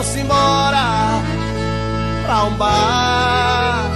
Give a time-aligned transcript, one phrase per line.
[0.00, 1.20] Vamos embora
[2.24, 3.90] pra um bar,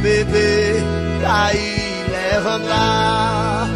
[0.00, 0.80] beber,
[1.20, 3.66] cair, levantar.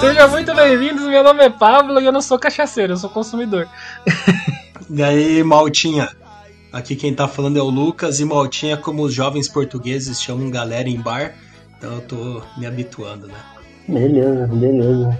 [0.00, 3.68] Sejam muito bem-vindos, meu nome é Pablo e eu não sou cachaceiro, eu sou consumidor.
[4.88, 6.08] E aí, Maltinha?
[6.72, 10.88] Aqui quem tá falando é o Lucas e Maltinha, como os jovens portugueses chamam galera
[10.88, 11.34] em bar,
[11.76, 13.34] então eu tô me habituando, né?
[13.88, 15.18] Beleza, beleza.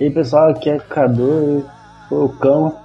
[0.00, 1.66] E aí, pessoal, aqui é Cadu
[2.08, 2.83] foi o cão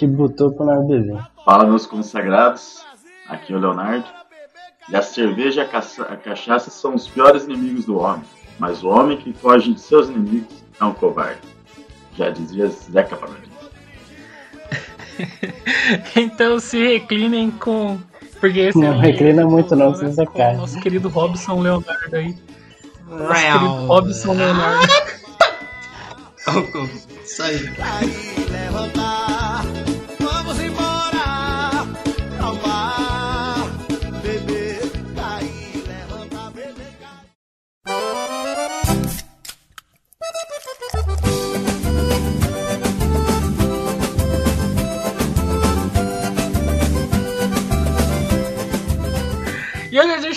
[0.00, 1.20] que botou nós beber.
[1.44, 2.82] Fala, meus consagrados.
[3.28, 4.06] Aqui é o Leonardo.
[4.88, 8.22] E a cerveja e a, caça- a cachaça são os piores inimigos do homem.
[8.58, 11.40] Mas o homem que foge de seus inimigos é um covarde.
[12.16, 13.50] Já dizia Zeca Pagodinho.
[16.16, 17.98] Então se reclinem com.
[18.40, 20.54] Porque esse Não aí reclina muito não, com senão você cai.
[20.54, 22.34] o Nosso querido Robson Leonardo aí.
[23.06, 24.88] Nosso querido Robson Leonardo.
[27.22, 27.58] Isso aí.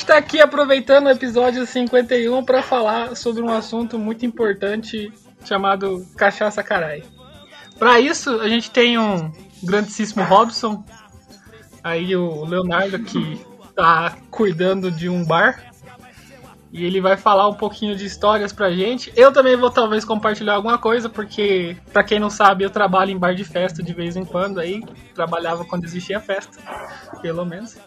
[0.04, 5.10] Gente tá aqui aproveitando o episódio 51 para falar sobre um assunto muito importante
[5.46, 7.04] chamado cachaça carai.
[7.80, 9.32] Para isso, a gente tem um
[9.64, 10.84] grandíssimo Robson,
[11.82, 13.40] aí o Leonardo que
[13.74, 15.72] tá cuidando de um bar.
[16.74, 19.14] E ele vai falar um pouquinho de histórias pra gente.
[19.16, 23.18] Eu também vou talvez compartilhar alguma coisa, porque pra quem não sabe, eu trabalho em
[23.18, 24.84] bar de festa de vez em quando aí,
[25.16, 26.60] trabalhava quando existia festa,
[27.22, 27.78] pelo menos.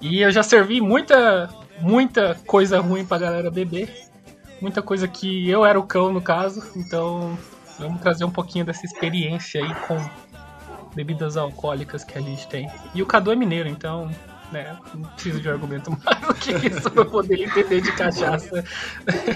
[0.00, 1.48] E eu já servi muita,
[1.80, 4.06] muita coisa ruim pra galera beber.
[4.60, 6.62] Muita coisa que eu era o cão, no caso.
[6.76, 7.36] Então,
[7.78, 9.98] vamos trazer um pouquinho dessa experiência aí com
[10.94, 12.70] bebidas alcoólicas que a gente tem.
[12.94, 14.10] E o Cadu é mineiro, então,
[14.50, 18.64] né, não preciso de argumento mais do que isso pra poder entender de cachaça.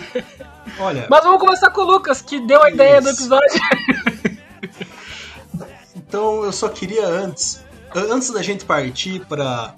[0.80, 3.60] Olha, Mas vamos começar com o Lucas, que deu a ideia do episódio.
[5.94, 7.62] então eu só queria antes,
[7.94, 9.74] antes da gente partir para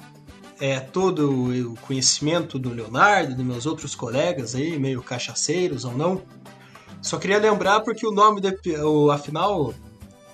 [0.62, 6.22] é, todo o conhecimento do Leonardo, dos meus outros colegas aí, meio cachaceiros ou não,
[7.00, 8.40] só queria lembrar porque o nome
[9.12, 9.74] afinal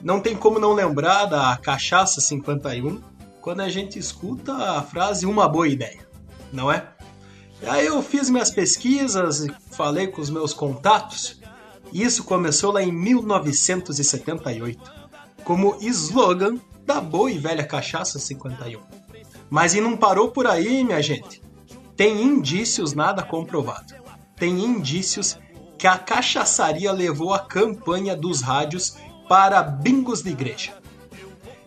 [0.02, 3.00] não tem como não lembrar da cachaça 51
[3.40, 6.06] quando a gente escuta a frase uma boa ideia,
[6.52, 6.86] não é?
[7.66, 11.40] Aí eu fiz minhas pesquisas falei com os meus contatos.
[11.90, 14.78] E isso começou lá em 1978,
[15.42, 18.97] como slogan da boa e velha cachaça 51.
[19.50, 21.42] Mas e não parou por aí, minha gente.
[21.96, 23.94] Tem indícios nada comprovado.
[24.36, 25.38] Tem indícios
[25.76, 28.96] que a cachaçaria levou a campanha dos rádios
[29.28, 30.78] para bingos de igreja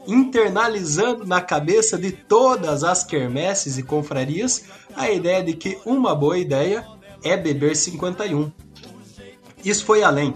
[0.07, 4.63] internalizando na cabeça de todas as quermesses e confrarias
[4.95, 6.85] a ideia de que uma boa ideia
[7.23, 8.51] é beber 51.
[9.63, 10.33] Isso foi além.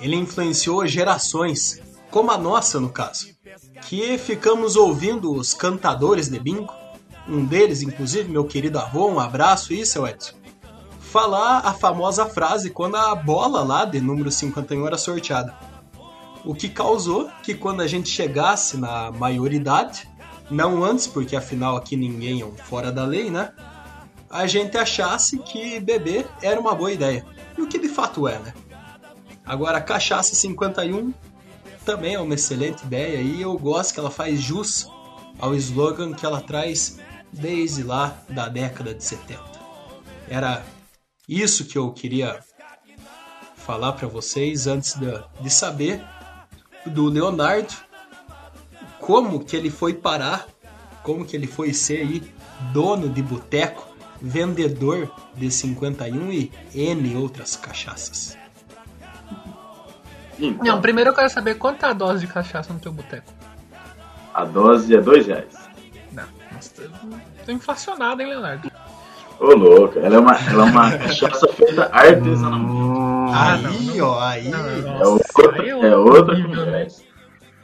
[0.00, 1.80] Ele influenciou gerações,
[2.10, 3.28] como a nossa no caso,
[3.82, 6.72] que ficamos ouvindo os cantadores de bingo,
[7.28, 10.34] um deles, inclusive, meu querido avô, um abraço, e seu Edson,
[11.00, 15.54] falar a famosa frase quando a bola lá de número 51 era sorteada.
[16.44, 20.08] O que causou que quando a gente chegasse na maioridade,
[20.50, 23.52] não antes, porque afinal aqui ninguém é um fora da lei, né?
[24.28, 27.24] A gente achasse que beber era uma boa ideia.
[27.56, 28.54] E o que de fato é, né?
[29.44, 31.12] Agora, cachaça 51
[31.84, 34.88] também é uma excelente ideia e eu gosto que ela faz jus
[35.38, 36.98] ao slogan que ela traz
[37.32, 39.40] desde lá da década de 70.
[40.28, 40.62] Era
[41.28, 42.40] isso que eu queria
[43.56, 45.06] falar para vocês antes de,
[45.40, 46.02] de saber
[46.86, 47.72] do Leonardo,
[48.98, 50.46] como que ele foi parar,
[51.02, 52.34] como que ele foi ser aí
[52.72, 53.88] dono de boteco,
[54.20, 58.36] vendedor de 51 e N outras cachaças.
[60.38, 63.32] Então, Não, primeiro eu quero saber quanto tá a dose de cachaça no teu boteco.
[64.34, 65.61] a dose é dois reais.
[66.62, 66.90] Nossa,
[67.44, 68.70] tô inflacionado, hein, Leonardo?
[69.40, 72.92] Ô, louco, ela é uma, ela é uma cachaça feita artesanalmente.
[73.34, 74.50] Ah, aí, não, ó, aí.
[74.52, 76.64] É outra, é outra nível, né?
[76.64, 77.02] conversa.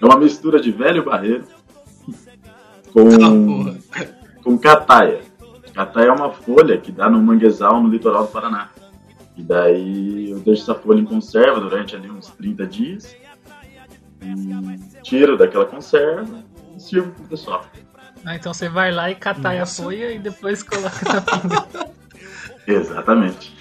[0.00, 1.44] É uma mistura de velho barreiro
[2.88, 3.78] Ah, com, porra.
[4.42, 5.20] com cataia.
[5.74, 8.70] Cataia é uma folha que dá no manguezal no litoral do Paraná.
[9.36, 13.14] E daí eu deixo essa folha em conserva durante ali uns 30 dias.
[14.22, 16.42] E tiro daquela conserva
[16.74, 17.64] e sirvo pro pessoal.
[18.25, 21.91] Ah, então você vai lá e catai a folha e depois coloca na pinga.
[22.67, 23.56] Exatamente.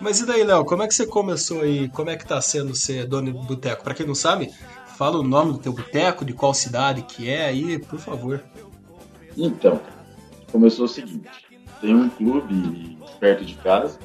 [0.00, 1.88] Mas e daí, Léo, como é que você começou aí?
[1.90, 3.84] Como é que tá sendo ser dono de boteco?
[3.84, 4.50] Pra quem não sabe,
[5.00, 8.44] Fala o nome do teu boteco, de qual cidade que é aí, por favor.
[9.34, 9.80] Então,
[10.52, 11.26] começou o seguinte:
[11.80, 13.98] tem um clube perto de casa,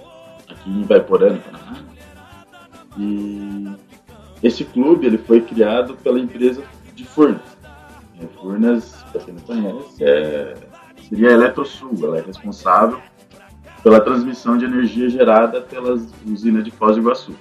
[0.49, 1.83] aqui em Vaiporã, no Paraná.
[2.97, 3.75] E
[4.41, 6.63] esse clube ele foi criado pela empresa
[6.95, 7.54] de Furnas.
[8.19, 10.53] É, Furnas, para quem não conhece, é,
[11.07, 11.91] seria a Eletrosul.
[12.03, 13.01] Ela é responsável
[13.83, 17.35] pela transmissão de energia gerada pelas usinas de Foz do Iguaçu.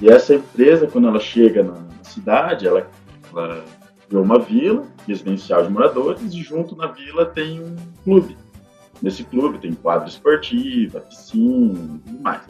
[0.00, 2.88] E essa empresa, quando ela chega na, cidade, ela,
[3.32, 3.64] ela
[4.08, 8.36] criou uma vila residencial de moradores e junto na vila tem um clube.
[9.02, 12.42] Nesse clube tem quadra esportiva, piscina e tudo mais.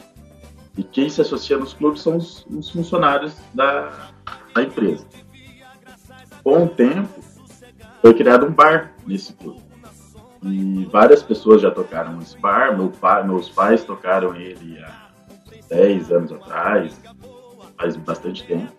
[0.77, 4.11] E quem se associa nos clubes são os, os funcionários da,
[4.53, 5.05] da empresa.
[6.47, 7.09] Com o tempo,
[8.01, 9.59] foi criado um bar nesse clube.
[10.41, 12.73] E várias pessoas já tocaram nesse bar.
[12.73, 15.09] Meu pai, meus pais tocaram ele há
[15.69, 16.97] 10 anos atrás,
[17.77, 18.71] faz bastante tempo.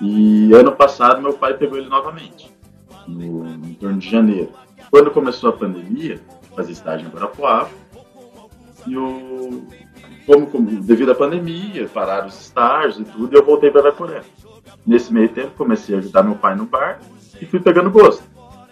[0.00, 2.52] E ano passado meu pai pegou ele novamente,
[3.06, 4.50] no, em torno de janeiro.
[4.90, 6.20] Quando começou a pandemia,
[6.56, 7.70] fazia estágio em Guarapuava,
[8.84, 9.64] e o,
[10.26, 14.22] como, como, devido à pandemia, pararam os estágios e tudo, eu voltei para Vaporé.
[14.88, 16.98] Nesse meio tempo, comecei a ajudar meu pai no bar
[17.38, 18.22] e fui pegando gosto.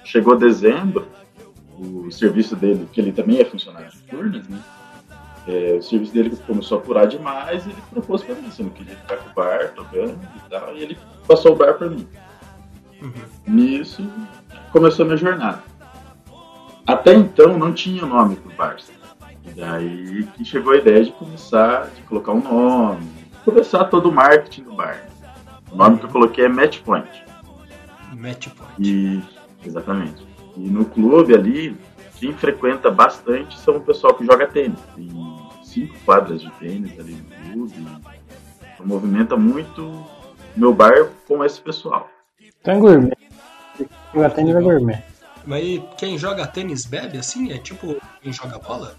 [0.03, 1.07] Chegou dezembro,
[1.79, 4.59] o serviço dele, que ele também é funcionário de Furnas, né?
[5.47, 8.65] É, o serviço dele começou a apurar demais e ele propôs para mim se eu
[8.67, 10.99] não queria ficar com o bar, tocando e tal, e ele
[11.29, 12.09] passou o bar para mim.
[13.03, 13.13] Uhum.
[13.47, 14.11] Nisso,
[14.73, 15.63] começou a minha jornada.
[16.87, 18.79] Até então não tinha nome pro bar.
[19.45, 23.07] E daí que chegou a ideia de começar, de colocar um nome,
[23.45, 25.15] começar todo o marketing do bar.
[25.77, 27.23] O nome que eu coloquei é Match Point.
[28.15, 28.73] Match Point.
[28.81, 29.23] E,
[29.63, 30.27] exatamente.
[30.57, 31.77] E no clube ali,
[32.19, 34.81] quem frequenta bastante são o pessoal que joga tênis.
[34.95, 35.11] Tem
[35.63, 37.87] cinco quadras de tênis ali no clube.
[38.73, 40.03] Então, movimenta muito
[40.57, 42.09] meu bar com esse pessoal.
[42.63, 43.19] Então é gourmet.
[44.15, 45.03] Jogar tênis é gourmet.
[45.45, 47.53] Mas quem joga tênis bebe assim?
[47.53, 48.97] É tipo quem joga bola?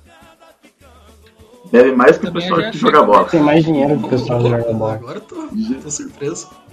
[1.71, 3.25] Bebe mais que o pessoal que joga bola.
[3.25, 4.93] Tem mais dinheiro que o pessoal que joga bola.
[4.93, 5.47] Agora eu tô,
[5.81, 6.66] tô surpreso.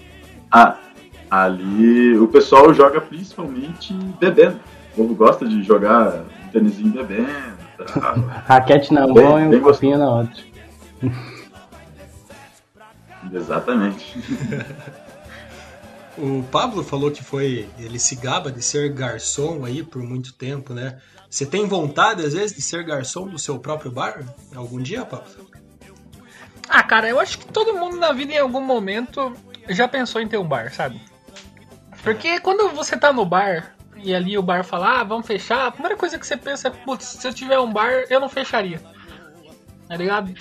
[0.56, 0.78] Ah,
[1.28, 4.60] ali o pessoal joga principalmente bebendo.
[4.92, 7.26] O povo gosta de jogar um tênisinho bebendo.
[7.76, 8.12] Tá?
[8.46, 10.40] Raquete na mão e um copinho na outra.
[13.32, 14.16] Exatamente.
[16.16, 17.68] O Pablo falou que foi.
[17.76, 21.00] Ele se gaba de ser garçom aí por muito tempo, né?
[21.28, 24.24] Você tem vontade, às vezes, de ser garçom do seu próprio bar?
[24.54, 25.26] Algum dia, Pablo?
[26.68, 29.34] Ah, cara, eu acho que todo mundo na vida em algum momento
[29.69, 31.00] já pensou em ter um bar, sabe?
[32.02, 35.70] Porque quando você tá no bar e ali o bar fala, ah, vamos fechar, a
[35.70, 38.81] primeira coisa que você pensa é, putz, se eu tiver um bar, eu não fecharia.
[39.88, 40.34] Tá ligado?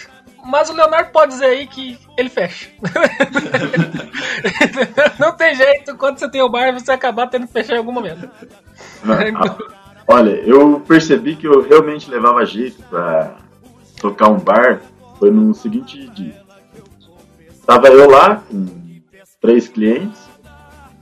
[0.45, 2.69] Mas o Leonardo pode dizer aí que ele fecha.
[5.17, 7.93] não tem jeito, quando você tem o bar, você acabar tendo que fechar em algum
[7.93, 8.29] momento.
[9.03, 9.55] Ah,
[10.05, 13.37] Olha, eu percebi que eu realmente levava jeito pra
[14.01, 14.81] tocar um bar.
[15.17, 16.43] Foi no seguinte dia.
[17.65, 18.82] Tava eu lá com
[19.43, 20.29] três clientes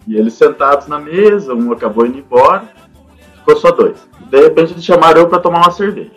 [0.07, 2.67] e eles sentados na mesa, um acabou indo embora,
[3.35, 4.09] ficou só dois.
[4.31, 6.11] De repente eles chamaram eu pra tomar uma cerveja,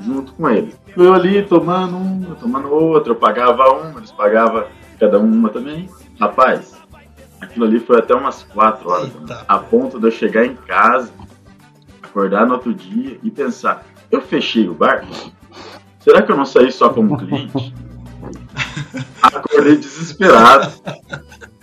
[0.00, 0.76] junto com eles.
[0.96, 4.64] Eu ali tomando um, eu tomando outro, eu pagava um, eles pagavam
[4.98, 5.88] cada um uma também.
[6.18, 6.74] Rapaz,
[7.40, 9.44] aquilo ali foi até umas quatro horas, Eita.
[9.46, 11.12] a ponto de eu chegar em casa,
[12.02, 15.06] acordar no outro dia e pensar, eu fechei o bar?
[16.00, 17.72] Será que eu não saí só como cliente?
[19.22, 20.72] Acordei desesperado.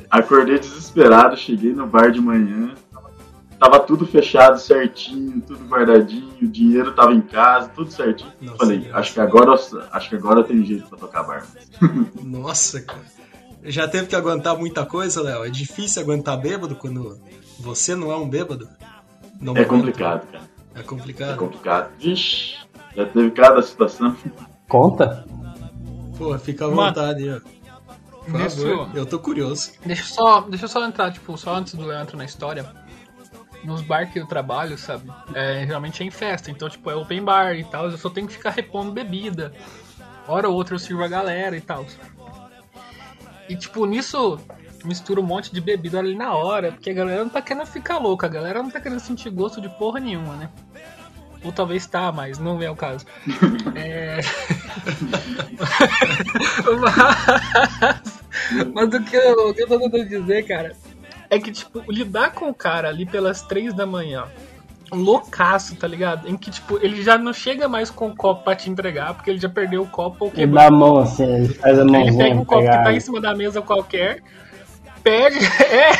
[0.10, 2.74] Acordei desesperado, cheguei no bar de manhã.
[3.60, 8.32] Tava tudo fechado certinho, tudo guardadinho, o dinheiro tava em casa, tudo certinho.
[8.42, 11.46] Nossa, Falei, acho que agora eu- acho que agora tenho jeito pra tocar bar.
[12.22, 13.16] Nossa, cara.
[13.64, 15.44] Já teve que aguentar muita coisa, Léo?
[15.46, 17.18] É difícil aguentar bêbado quando
[17.60, 18.68] você não é um bêbado?
[19.40, 19.68] No É momento?
[19.70, 20.44] complicado, cara.
[20.76, 21.38] É É complicado.
[21.38, 21.92] complicado.
[21.98, 22.56] Vixe,
[22.96, 24.16] já teve cada situação.
[24.68, 25.26] Conta?
[26.18, 27.40] Pô, fica à vontade aí, ó.
[28.30, 29.72] Por nisso- favor, eu tô curioso.
[29.86, 32.66] Deixa eu só, deixa eu só entrar, tipo, só antes do Léo entrar na história.
[33.64, 35.12] Nos bar que eu trabalho, sabe?
[35.34, 37.90] É, geralmente é em festa, então, tipo, é open bar e tal.
[37.90, 39.52] Eu só tenho que ficar repondo bebida.
[40.28, 41.86] Hora ou outra eu sirvo a galera e tal.
[43.50, 44.40] E, tipo, nisso
[44.84, 47.98] mistura um monte de bebida ali na hora, porque a galera não tá querendo ficar
[47.98, 50.50] louca, a galera não tá querendo sentir gosto de porra nenhuma, né?
[51.46, 53.06] Ou talvez tá, mas não é o caso.
[53.76, 54.20] É...
[56.82, 58.24] mas...
[58.74, 60.76] mas o que, eu, o que eu tô tentando dizer, cara,
[61.30, 64.26] é que, tipo, lidar com o cara ali pelas três da manhã,
[64.92, 66.28] loucaço, tá ligado?
[66.30, 69.30] Em que, tipo, ele já não chega mais com o copo pra te entregar, porque
[69.30, 70.54] ele já perdeu o copo ou Ele quebrou.
[70.54, 72.80] dá a mão assim, ele faz a Ele mãozinha pega um copo que pegar.
[72.80, 74.22] tá em cima da mesa qualquer,
[75.04, 75.92] pede, é,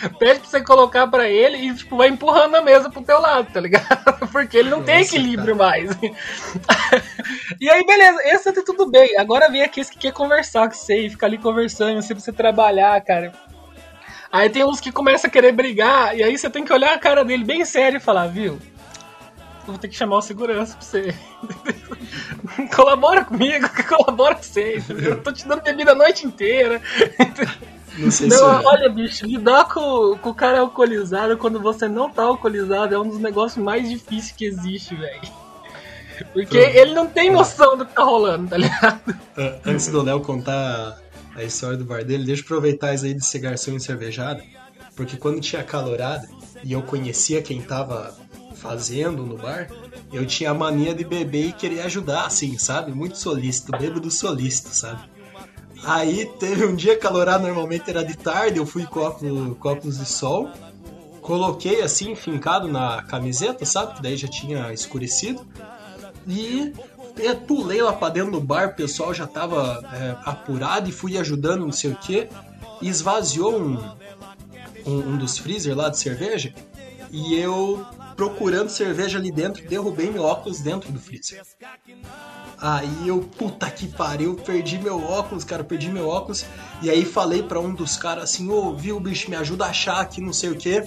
[0.18, 3.52] pede pra você colocar pra ele e, tipo, vai empurrando a mesa pro teu lado,
[3.52, 4.28] tá ligado?
[4.30, 5.90] Porque ele não tem Nossa, equilíbrio mais.
[7.60, 9.16] e aí, beleza, esse tá tudo bem.
[9.18, 13.00] Agora vem aqueles que quer conversar com você e ficar ali conversando, você precisa trabalhar,
[13.02, 13.32] cara.
[14.30, 16.98] Aí tem uns que começam a querer brigar, e aí você tem que olhar a
[16.98, 18.58] cara dele bem sério e falar, viu?
[19.66, 21.14] Eu vou ter que chamar o segurança pra você.
[22.74, 24.80] colabora comigo, que colabora com você.
[24.88, 26.80] Eu tô te dando bebida a noite inteira.
[27.96, 28.66] Não sei Não, se.
[28.66, 33.08] olha, bicho, lidar com, com o cara alcoolizado quando você não tá alcoolizado é um
[33.08, 35.20] dos negócios mais difíceis que existe, velho.
[36.32, 36.76] Porque Pronto.
[36.76, 39.00] ele não tem noção do que tá rolando, tá ligado?
[39.36, 40.98] Ah, Antes do Léo contar
[41.34, 44.42] a história do bar dele, deixa eu aproveitar isso aí de ser garçom em cervejada.
[44.94, 46.26] Porque quando tinha calorada
[46.64, 48.14] e eu conhecia quem tava
[48.54, 49.68] fazendo no bar,
[50.10, 52.92] eu tinha a mania de beber e querer ajudar, assim, sabe?
[52.92, 55.00] Muito solícito, bêbado solícito, sabe?
[55.86, 60.50] Aí teve um dia calorado, normalmente era de tarde, eu fui com óculos, de sol,
[61.22, 63.94] coloquei assim, fincado na camiseta, sabe?
[63.94, 65.46] Que daí já tinha escurecido.
[66.26, 66.72] E
[67.16, 71.16] eu pulei lá pra dentro do bar, o pessoal já tava é, apurado e fui
[71.16, 72.28] ajudando, não sei o que.
[72.82, 73.78] Esvaziou um,
[74.84, 76.52] um, um dos freezer lá de cerveja.
[77.12, 77.86] E eu,
[78.16, 81.42] procurando cerveja ali dentro, derrubei meu óculos dentro do freezer.
[82.58, 86.46] Aí eu, puta que pariu, perdi meu óculos, cara, perdi meu óculos.
[86.82, 90.00] E aí falei pra um dos caras assim, ô, viu, bicho, me ajuda a achar
[90.00, 90.82] aqui, não sei o que.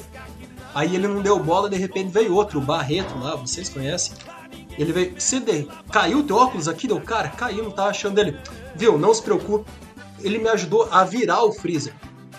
[0.73, 4.13] Aí ele não deu bola, de repente veio outro, o Barreto lá, vocês conhecem.
[4.77, 6.87] Ele veio, CD, caiu teu óculos aqui?
[6.87, 8.39] Deu, cara, caiu, não tava achando ele.
[8.75, 9.69] Viu, não se preocupe.
[10.21, 11.93] Ele me ajudou a virar o freezer.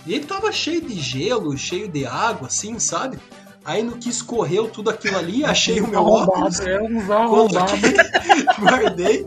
[0.07, 3.19] E ele tava cheio de gelo, cheio de água, assim, sabe?
[3.65, 7.73] Aí no que escorreu tudo aquilo ali, achei o meu óculos, É arrombados.
[8.59, 9.27] guardei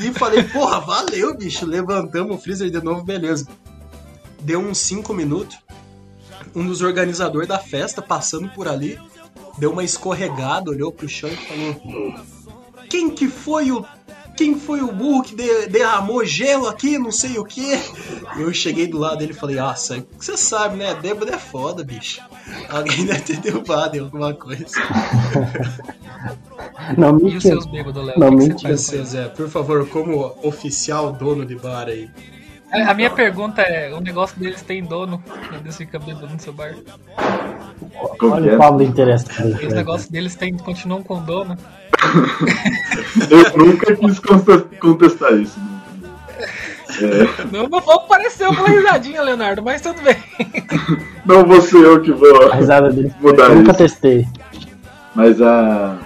[0.00, 1.64] e falei, porra, valeu, bicho.
[1.64, 3.46] Levantamos o freezer de novo, beleza.
[4.40, 5.58] Deu uns 5 minutos.
[6.54, 8.98] Um dos organizadores da festa, passando por ali,
[9.58, 12.14] deu uma escorregada, olhou pro chão e falou:
[12.88, 13.84] Quem que foi o.
[14.38, 17.72] Quem foi o burro que de- derramou gelo aqui, não sei o que?
[18.38, 20.94] Eu cheguei do lado dele e falei, ah, você sabe, né?
[20.94, 22.22] Bêbado é foda, bicho.
[22.68, 24.64] Alguém deve ter derrubado em alguma coisa.
[26.96, 28.14] Não, E os seus bêbados, Léo?
[28.16, 28.76] Não, que que?
[28.76, 32.08] Zé, por favor, como oficial dono de bar aí.
[32.72, 35.20] A a minha pergunta é: o negócio deles tem dono?
[35.52, 36.76] Eles ficam bebendo no seu bar?
[38.22, 38.54] Olha é?
[38.54, 39.66] o Pablo interessante.
[39.66, 41.56] Os negócios deles tem, continuam com dono?
[43.30, 45.58] Eu nunca quis conte- contestar isso.
[47.00, 50.16] É, Não, não vou parecer uma risadinha, Leonardo, mas tudo bem.
[51.24, 53.12] não vou ser eu que vou A risada dele.
[53.20, 53.78] mudar Eu nunca isso.
[53.78, 54.26] testei.
[55.14, 55.96] Mas a.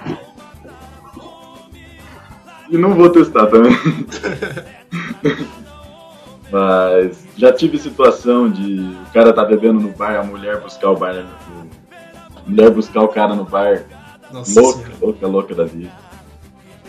[2.70, 3.72] E não vou testar também.
[6.50, 10.96] Mas já tive situação de o cara tá bebendo no bar, a mulher buscar o
[10.96, 11.14] bar.
[11.16, 13.82] A mulher buscar o cara no bar,
[14.32, 14.96] Nossa louca, senhora.
[15.00, 15.92] louca, louca da vida.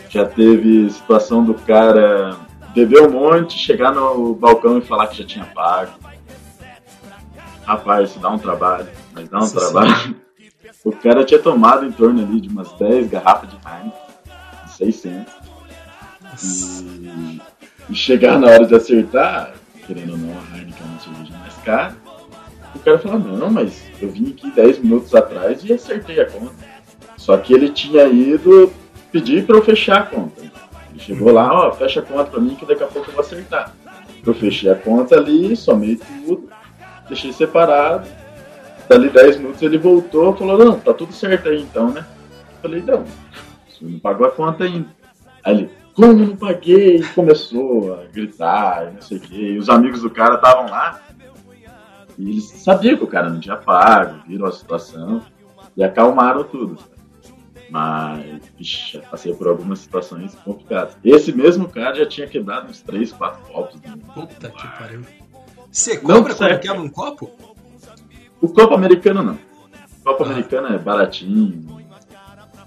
[0.08, 2.36] Já teve situação do cara
[2.74, 5.92] beber um monte, chegar no balcão e falar que já tinha pago.
[7.64, 10.16] Rapaz, isso dá um trabalho, mas dá um Nossa trabalho.
[10.84, 13.92] O cara tinha tomado em torno ali de umas 10 garrafas de Heineken,
[14.66, 15.32] de 600.
[16.42, 17.40] E,
[17.88, 19.54] e chegar na hora de acertar,
[19.86, 21.96] querendo ou não, a Heineken é uma cerveja mais cara.
[22.74, 26.73] O cara fala, não, mas eu vim aqui 10 minutos atrás e acertei a conta.
[27.24, 28.70] Só que ele tinha ido
[29.10, 30.42] pedir pra eu fechar a conta.
[30.42, 33.22] Ele chegou lá, ó, fecha a conta pra mim que daqui a pouco eu vou
[33.22, 33.74] acertar.
[34.26, 36.50] Eu fechei a conta ali, somei tudo,
[37.08, 38.06] deixei separado.
[38.86, 42.04] Dali 10 minutos ele voltou e falou, não, tá tudo certo aí então, né?
[42.56, 43.04] Eu falei, não,
[43.66, 44.88] você não pagou a conta ainda.
[45.42, 46.96] Aí ele, como não paguei?
[46.96, 49.52] E começou a gritar, não sei o quê.
[49.52, 51.00] E os amigos do cara estavam lá.
[52.18, 55.22] E eles sabiam que o cara não tinha pago, viram a situação
[55.74, 56.92] e acalmaram tudo.
[57.70, 60.96] Mas, já passei por algumas situações complicadas.
[61.04, 63.80] Esse mesmo cara já tinha quebrado uns 3, 4 copos.
[63.80, 63.94] né?
[64.14, 65.04] Puta que pariu.
[65.72, 67.30] Você Não, compra quando quebra um copo?
[68.40, 69.34] O copo americano não.
[69.34, 70.26] O copo Ah.
[70.26, 71.80] americano é baratinho.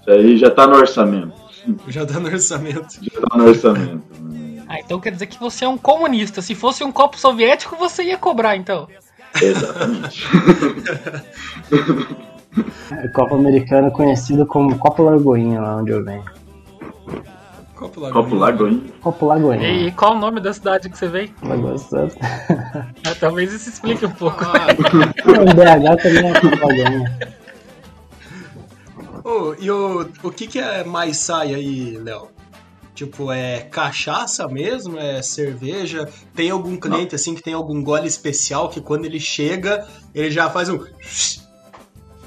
[0.00, 1.48] Isso aí já tá no orçamento.
[1.88, 2.98] Já dá no orçamento.
[3.02, 4.22] Já tá no orçamento.
[4.22, 4.64] né?
[4.68, 6.40] Ah, então quer dizer que você é um comunista.
[6.40, 8.88] Se fosse um copo soviético, você ia cobrar, então.
[9.40, 10.26] Exatamente.
[12.92, 16.24] É, Copa Americana conhecido como Copa Lagoinha, lá onde eu venho.
[17.74, 18.24] Copo Lagoinha.
[18.24, 18.82] copo Lagoinha.
[19.00, 19.68] Copa Lagoinha.
[19.68, 21.30] E qual o nome da cidade que você veio?
[21.42, 22.16] Lagoa Santa.
[23.06, 24.44] Ah, talvez isso explique um pouco.
[24.44, 24.66] Ah,
[25.24, 27.18] o BH também é Copa Lagoinha.
[29.24, 32.28] ô, e o, o que, que é mais sai aí, Léo?
[32.94, 34.98] Tipo, é cachaça mesmo?
[34.98, 36.08] É cerveja?
[36.34, 40.50] Tem algum cliente assim que tem algum gole especial que quando ele chega, ele já
[40.50, 40.80] faz um.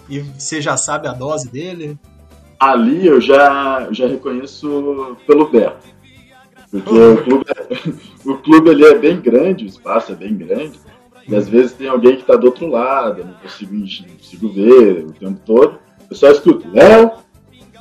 [0.09, 1.97] E você já sabe a dose dele?
[2.59, 5.87] Ali eu já, já reconheço pelo Beto.
[6.69, 7.13] Porque Uhum.
[7.13, 7.45] o clube,
[8.25, 10.79] o clube ele é bem grande, o espaço é bem grande.
[11.27, 14.49] E às vezes tem alguém que tá do outro lado, eu não consigo, não consigo
[14.49, 15.79] ver o tempo todo.
[16.09, 17.11] Eu só escuto, Léo,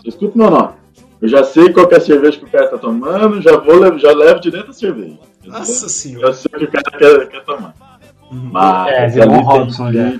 [0.04, 0.74] eu escuto meu nome.
[1.20, 3.78] Eu já sei qual que é a cerveja que o cara tá tomando, já vou
[3.78, 5.18] levo- já levo direto a cerveja.
[5.38, 5.58] entendeu?
[5.58, 6.32] Nossa Eu senhora.
[6.32, 7.74] sei o que o cara quer, quer tomar.
[8.30, 10.18] Mas É, ali um Robson tem já.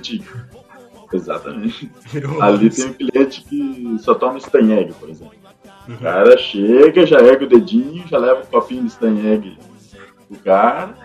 [1.15, 1.91] Exatamente.
[2.11, 5.35] Virou Ali tem um cliente que só toma Steinegg, por exemplo.
[5.87, 5.95] Uhum.
[5.95, 9.57] O cara chega, já ergue o dedinho, já leva um copinho de Steinegg
[10.27, 10.95] pro cara,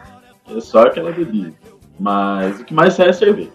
[0.55, 1.53] é só aquela bebida.
[1.99, 3.51] Mas o que mais sai é cerveja.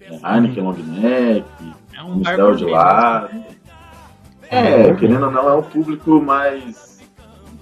[0.00, 1.46] É Heineken Long Neck,
[1.94, 2.72] É um Mistel de gourmet.
[2.72, 3.28] lá.
[4.48, 7.00] É, querendo ou não, é um público mais.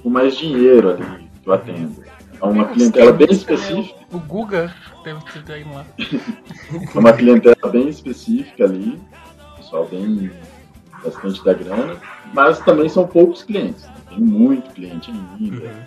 [0.02, 2.02] com mais dinheiro ali que eu atendo.
[2.40, 3.35] É uma clientela bem né?
[3.35, 4.00] específica.
[4.11, 5.85] O Guga deve ter ido lá.
[6.95, 9.00] É uma clientela bem específica ali,
[9.57, 10.30] pessoal bem
[11.02, 11.97] bastante da grana,
[12.35, 13.85] mas também são poucos clientes.
[13.85, 13.95] né?
[14.09, 15.64] Tem muito cliente ainda.
[15.64, 15.83] Uhum.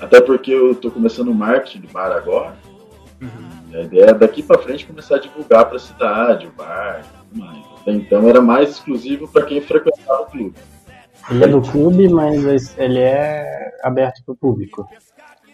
[0.00, 2.56] Até porque eu estou começando o marketing do bar agora.
[3.20, 3.48] Uhum.
[3.70, 7.00] E a ideia é daqui para frente começar a divulgar para a cidade, o bar,
[7.00, 7.64] e tudo mais.
[7.80, 10.54] Até então era mais exclusivo para quem frequentava o clube.
[11.30, 14.88] Ele é do clube, mas ele é aberto pro público.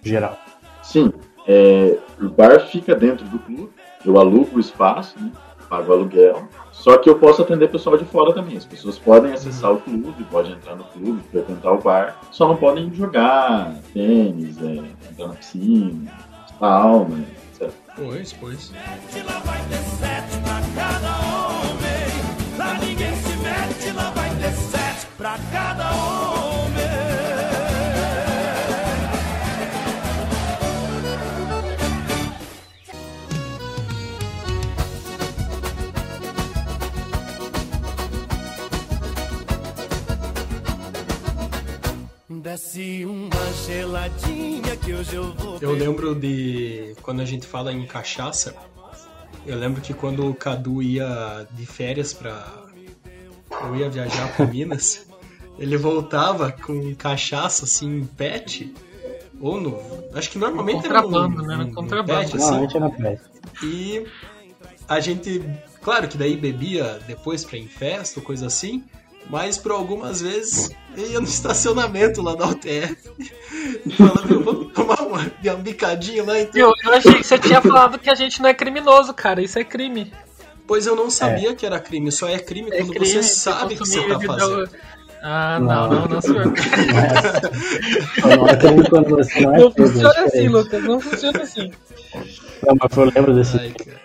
[0.03, 0.39] Geral.
[0.83, 1.13] Sim,
[1.47, 3.73] é, o bar fica dentro do clube,
[4.05, 5.31] eu alugo o espaço, né,
[5.69, 8.57] pago o aluguel, só que eu posso atender pessoal de fora também.
[8.57, 12.57] As pessoas podem acessar o clube, podem entrar no clube, frequentar o bar, só não
[12.57, 16.13] podem jogar tênis, é, entrar na piscina,
[16.59, 17.71] sauna, etc.
[17.97, 18.73] Pois, pois.
[20.43, 22.23] Pra cada homem.
[22.59, 26.52] Lá ninguém se mete, lá vai ter sete pra cada homem.
[42.43, 45.59] Desce uma geladinha que hoje eu vou.
[45.61, 48.57] Eu lembro de quando a gente fala em cachaça,
[49.47, 52.45] eu lembro que quando o Cadu ia de férias pra.
[53.63, 55.07] Eu ia viajar pra Minas,
[55.57, 58.75] ele voltava com cachaça assim em pet.
[59.41, 59.79] Ou no.
[60.13, 61.57] Acho que normalmente era Contrabando, no, né?
[61.59, 62.19] No no contrabando.
[62.23, 62.45] pet, assim.
[62.45, 63.21] Normalmente é na praia.
[63.63, 64.05] E
[64.89, 65.41] a gente,
[65.81, 68.83] claro que daí bebia depois pra ir em festa ou coisa assim,
[69.33, 72.97] mas por algumas vezes ia no estacionamento lá da UTF
[73.87, 76.61] e falava, vamos tomar uma, uma bicadinha lá então.
[76.61, 79.41] Eu, eu achei que você tinha falado que a gente não é criminoso, cara.
[79.43, 80.13] Isso é crime.
[80.67, 83.07] Pois eu não sabia que era crime, só é crime É quando crime.
[83.07, 84.69] você sabe o que você tá fazendo.
[85.23, 86.45] Ah, não, não, não, senhor.
[88.37, 90.49] Não é crime quando você não é Não é funciona assim.
[90.49, 90.83] Lucas.
[90.85, 91.71] Não funciona assim.
[92.67, 93.57] Não, mas eu lembro desse.
[93.59, 94.01] Ai, cara.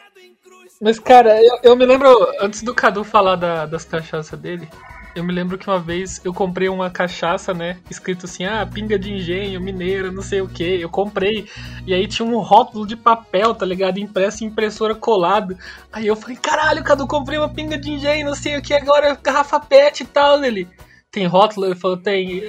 [0.80, 2.08] Mas, cara, eu, eu me lembro,
[2.40, 4.70] antes do Cadu falar da- das cachaças dele,
[5.18, 7.80] eu me lembro que uma vez eu comprei uma cachaça, né?
[7.90, 10.80] Escrito assim, ah, pinga de engenho, mineira, não sei o que.
[10.80, 11.50] Eu comprei.
[11.88, 13.98] E aí tinha um rótulo de papel, tá ligado?
[13.98, 15.58] Impresso em impressora colado.
[15.92, 19.16] Aí eu falei, caralho, Cadu, comprei uma pinga de engenho, não sei o que, agora
[19.16, 20.44] garrafa pet e tal.
[20.44, 20.68] Ele,
[21.10, 21.66] tem rótulo?
[21.66, 22.44] Ele falou, tem.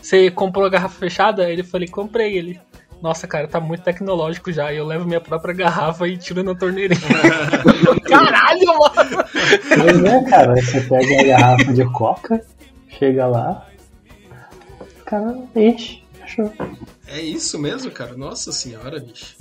[0.00, 1.50] Você comprou a garrafa fechada?
[1.50, 2.38] Ele falei, comprei.
[2.38, 2.60] Ele,
[3.00, 4.72] nossa, cara, tá muito tecnológico já.
[4.72, 7.00] E eu levo minha própria garrafa e tiro na torneirinha.
[8.08, 9.24] Caralho, mano!
[9.68, 10.54] Pois é, cara.
[10.54, 12.44] Você pega a garrafa de coca,
[12.88, 13.66] chega lá,
[15.08, 16.02] cara enche.
[16.20, 16.52] Fechou.
[17.06, 18.14] É isso mesmo, cara?
[18.16, 19.36] Nossa senhora, bicho.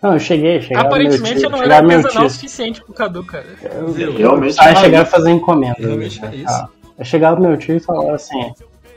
[0.00, 3.46] Não, eu cheguei, chegava Aparentemente eu não era artesanal o suficiente pro Cadu, cara.
[3.62, 5.10] Eu, Realmente Aí é chegava a isso.
[5.10, 5.76] fazer encomenda.
[5.78, 6.68] Realmente né, é isso.
[6.98, 8.52] Eu chegava pro meu tio e falava assim,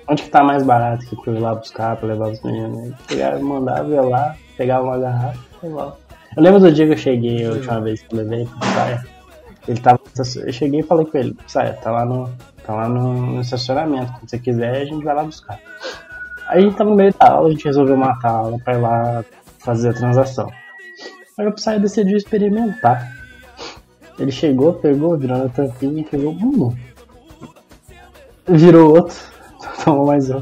[0.09, 2.93] onde que tá mais barato que pra eu ir lá buscar, pra levar os meninos?
[3.07, 5.97] Chegava, mandava, ia lá, pegava uma garrafa e levava.
[6.35, 9.03] Eu lembro do dia que eu cheguei, a última vez que eu levei pro Saia.
[9.67, 9.99] Ele tava.
[10.45, 12.29] Eu cheguei e falei com ele, Saia, tá lá no.
[12.65, 14.11] Tá lá no, no estacionamento.
[14.13, 15.59] Quando você quiser, a gente vai lá buscar.
[16.47, 18.73] Aí a gente tava no meio da aula, a gente resolveu matar a aula pra
[18.73, 19.25] ir lá
[19.59, 20.51] fazer a transação.
[21.37, 23.15] Aí o Psy decidiu experimentar.
[24.17, 26.33] Ele chegou, pegou, virou na tampinha e pegou.
[26.33, 26.75] Hum.
[28.47, 29.28] Virou outro.
[29.83, 30.41] Tomou mais um.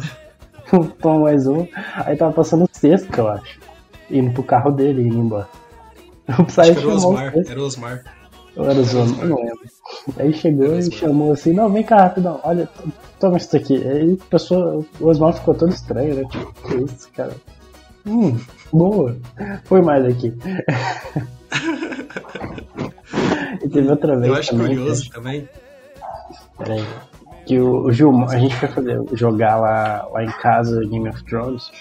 [1.01, 1.65] Tomou mais um.
[2.05, 3.59] Aí tava passando o sexto, eu acho.
[4.09, 5.47] Indo pro carro dele e indo embora.
[6.39, 7.31] O Psy Acho que era o chamou o Osmar.
[7.33, 7.51] sexto.
[7.51, 8.03] Era o Osmar.
[8.57, 9.59] Ou era o eu não lembro.
[10.17, 12.67] Aí chegou e chamou assim, não, vem cá rapidão, olha,
[13.19, 13.75] toma isso aqui.
[13.87, 16.23] Aí a pessoa, o Osmar ficou todo estranho, né?
[16.29, 17.33] Tipo, que isso, cara?
[18.05, 18.37] Hum,
[18.73, 19.15] boa.
[19.65, 20.33] Foi mais aqui.
[23.63, 24.67] e teve outra vez Eu acho também.
[24.75, 25.47] curioso também.
[26.57, 26.83] Peraí.
[27.47, 31.23] Que o, o Gilmar, a gente foi fazer, jogar lá, lá em casa Game of
[31.23, 31.71] Thrones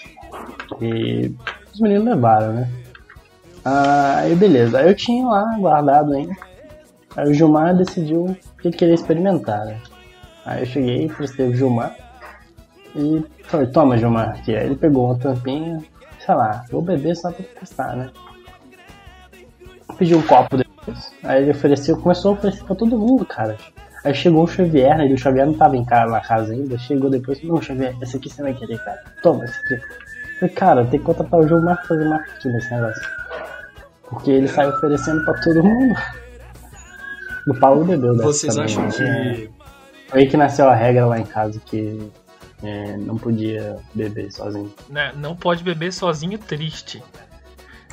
[0.81, 1.31] e
[1.73, 2.69] os meninos levaram, né?
[3.65, 6.33] Ah, aí beleza, aí eu tinha lá guardado ainda.
[7.15, 9.79] Aí o Gilmar decidiu que ele queria experimentar, né?
[10.45, 11.93] Aí eu cheguei, prestei o Gilmar
[12.95, 14.55] e falei, toma Gilmar aqui.
[14.55, 15.83] Aí ele pegou uma tampinha,
[16.25, 18.09] sei lá, vou beber só pra testar, né?
[19.97, 21.11] Pediu um copo depois.
[21.23, 23.57] Aí ele ofereceu, começou a oferecer pra todo mundo, cara.
[24.03, 25.07] Aí chegou o Xavier, né?
[25.07, 26.77] E o Xavier não tava em casa, na casa ainda.
[26.77, 29.03] Chegou depois, não, Xavier, esse aqui você vai querer, cara.
[29.21, 29.81] Toma, esse aqui.
[30.39, 33.09] Falei, cara, tem que contratar o Gilmar pra fazer marketing nesse negócio.
[34.09, 35.95] Porque ele sai oferecendo pra todo mundo.
[37.47, 38.91] O Paulo bebeu dessa Vocês também, acham né?
[39.35, 39.49] que.
[40.09, 42.09] Foi aí que nasceu a regra lá em casa que
[42.63, 44.73] é, não podia beber sozinho.
[44.89, 47.03] né, não pode beber sozinho triste.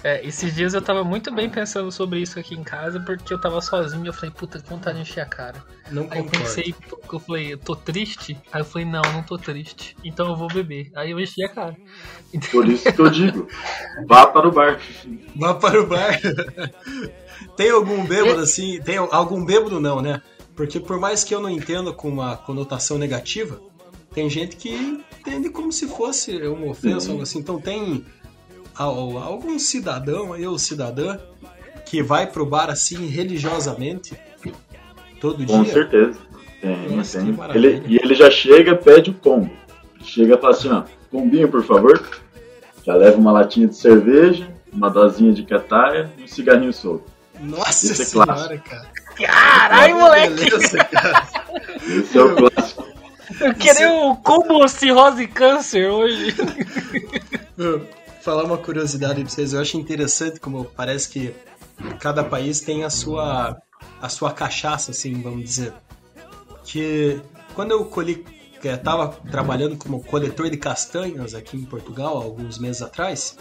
[0.05, 3.41] É, esses dias eu tava muito bem pensando sobre isso aqui em casa, porque eu
[3.41, 5.65] tava sozinho e eu falei, puta, que vontade de encher a cara.
[5.91, 6.75] Não Aí eu pensei,
[7.11, 8.37] eu falei, eu tô triste?
[8.53, 9.97] Aí eu falei, não, não tô triste.
[10.05, 10.93] Então eu vou beber.
[10.95, 11.75] Aí eu enchi a cara.
[12.53, 13.49] Por isso que eu digo,
[14.07, 14.79] vá para o bar.
[15.35, 16.21] Vá para o bar.
[17.57, 18.83] tem algum bêbado assim?
[18.83, 20.21] Tem algum bêbado não, né?
[20.55, 23.59] Porque por mais que eu não entenda com uma conotação negativa,
[24.13, 27.39] tem gente que entende como se fosse uma ofensa, algo assim.
[27.39, 28.05] Então tem
[28.77, 31.19] algum cidadão aí, ou cidadã,
[31.87, 34.17] que vai pro bar assim religiosamente
[35.21, 35.73] todo Com dia.
[35.73, 36.19] certeza.
[36.61, 37.37] Tem, Nossa, tem.
[37.55, 39.51] Ele, e ele já chega, pede o combo.
[40.03, 42.03] Chega e fala assim, ó, combinho, por favor.
[42.85, 47.05] Já leva uma latinha de cerveja, uma dosinha de cataia e um cigarrinho solto.
[47.41, 48.71] Nossa Esse é senhora, clássico.
[48.71, 48.89] cara.
[49.17, 50.35] Caralho, moleque!
[50.51, 51.29] Beleza, cara.
[51.87, 52.85] Esse é o clássico.
[53.41, 56.35] Eu queria o combo cirrose e câncer hoje.
[58.25, 59.53] Falar uma curiosidade pra vocês.
[59.53, 61.35] Eu acho interessante como parece que
[62.01, 63.61] cada país tem a sua
[64.01, 65.75] a sua cachaça, assim, vamos dizer.
[66.65, 67.21] Que
[67.55, 68.25] quando eu colhi,
[68.63, 73.37] que tava trabalhando como coletor de castanhas aqui em Portugal, alguns meses atrás,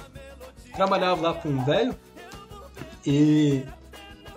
[0.76, 1.96] trabalhava lá com um velho
[3.08, 3.63] e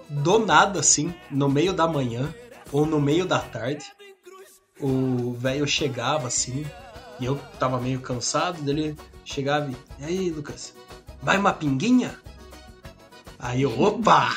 [0.08, 2.32] do nada, assim, no meio da manhã
[2.70, 3.84] ou no meio da tarde,
[4.80, 6.64] o velho chegava assim,
[7.18, 10.72] e eu tava meio cansado dele chegava e, e aí, Lucas,
[11.22, 12.18] vai uma pinguinha?
[13.38, 14.34] Aí eu, opa!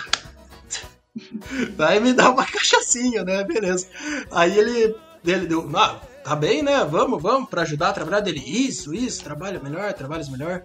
[1.76, 3.44] Vai me dar uma cachaçinha, né?
[3.44, 3.88] Beleza.
[4.32, 6.84] Aí ele, ele deu, ah, tá bem, né?
[6.86, 8.44] Vamos, vamos, pra ajudar a trabalhar dele.
[8.46, 10.64] Isso, isso, trabalha melhor, trabalhas melhor.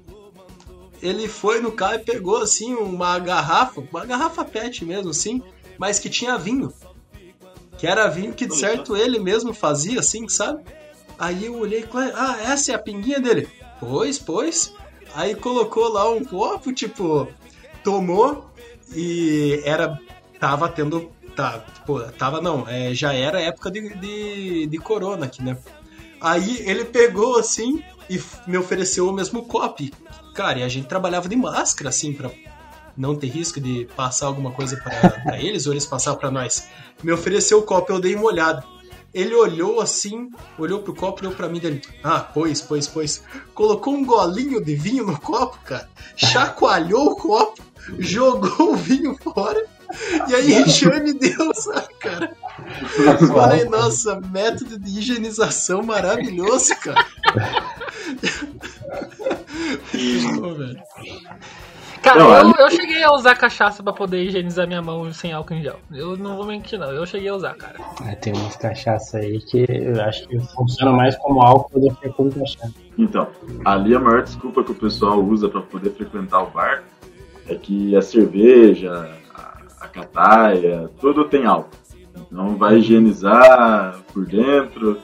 [1.03, 5.43] Ele foi no carro e pegou, assim, uma garrafa, uma garrafa pet mesmo, assim,
[5.77, 6.73] mas que tinha vinho.
[7.77, 10.65] Que era vinho que, de certo, ele mesmo fazia, assim, sabe?
[11.19, 12.13] Aí eu olhei, é?
[12.15, 13.49] ah, essa é a pinguinha dele.
[13.85, 14.75] Pois, pois.
[15.15, 17.29] Aí colocou lá um copo, tipo,
[17.83, 18.51] tomou
[18.95, 19.99] e era.
[20.41, 21.13] Tava tendo.
[21.37, 25.59] Tá, pô, tava não, é, já era época de, de, de corona aqui, né?
[26.21, 29.85] Aí ele pegou assim e me ofereceu o mesmo copo.
[30.35, 32.31] Cara, e a gente trabalhava de máscara, assim, pra
[32.97, 36.69] não ter risco de passar alguma coisa pra eles ou eles passar pra nós.
[37.03, 38.65] Me ofereceu o copo, eu dei uma olhada.
[39.15, 41.81] Ele olhou assim, olhou pro copo, olhou pra mim dele.
[42.03, 43.23] Ah, pois, pois, pois.
[43.55, 45.89] Colocou um golinho de vinho no copo, cara.
[46.17, 47.63] Chacoalhou o copo,
[47.99, 49.65] jogou o vinho fora.
[50.29, 52.37] E aí já me deu, sabe, cara?
[53.29, 57.05] Falei, nossa, método de higienização maravilhoso, cara.
[60.41, 60.83] Pô, velho.
[62.05, 65.33] Cara, Não, eu, ali- eu cheguei a usar cachaça pra poder higienizar minha mão sem
[65.33, 65.81] álcool em gel.
[65.91, 66.91] Eu não vou mentir, não.
[66.91, 67.77] Eu cheguei a usar, cara.
[68.07, 72.09] É, tem umas cachaça aí que eu acho que funciona mais como álcool do que
[72.11, 72.73] como cachaça.
[72.99, 73.27] Então,
[73.65, 76.85] ali a maior desculpa que o pessoal usa para poder frequentar o bar
[77.49, 81.71] é que a cerveja, a, a cataia, tudo tem álcool.
[82.31, 85.01] Então vai higienizar por dentro.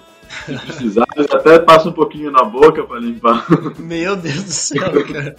[0.47, 3.45] Se precisar, eles até passa um pouquinho na boca para limpar.
[3.79, 5.35] Meu Deus do céu, cara.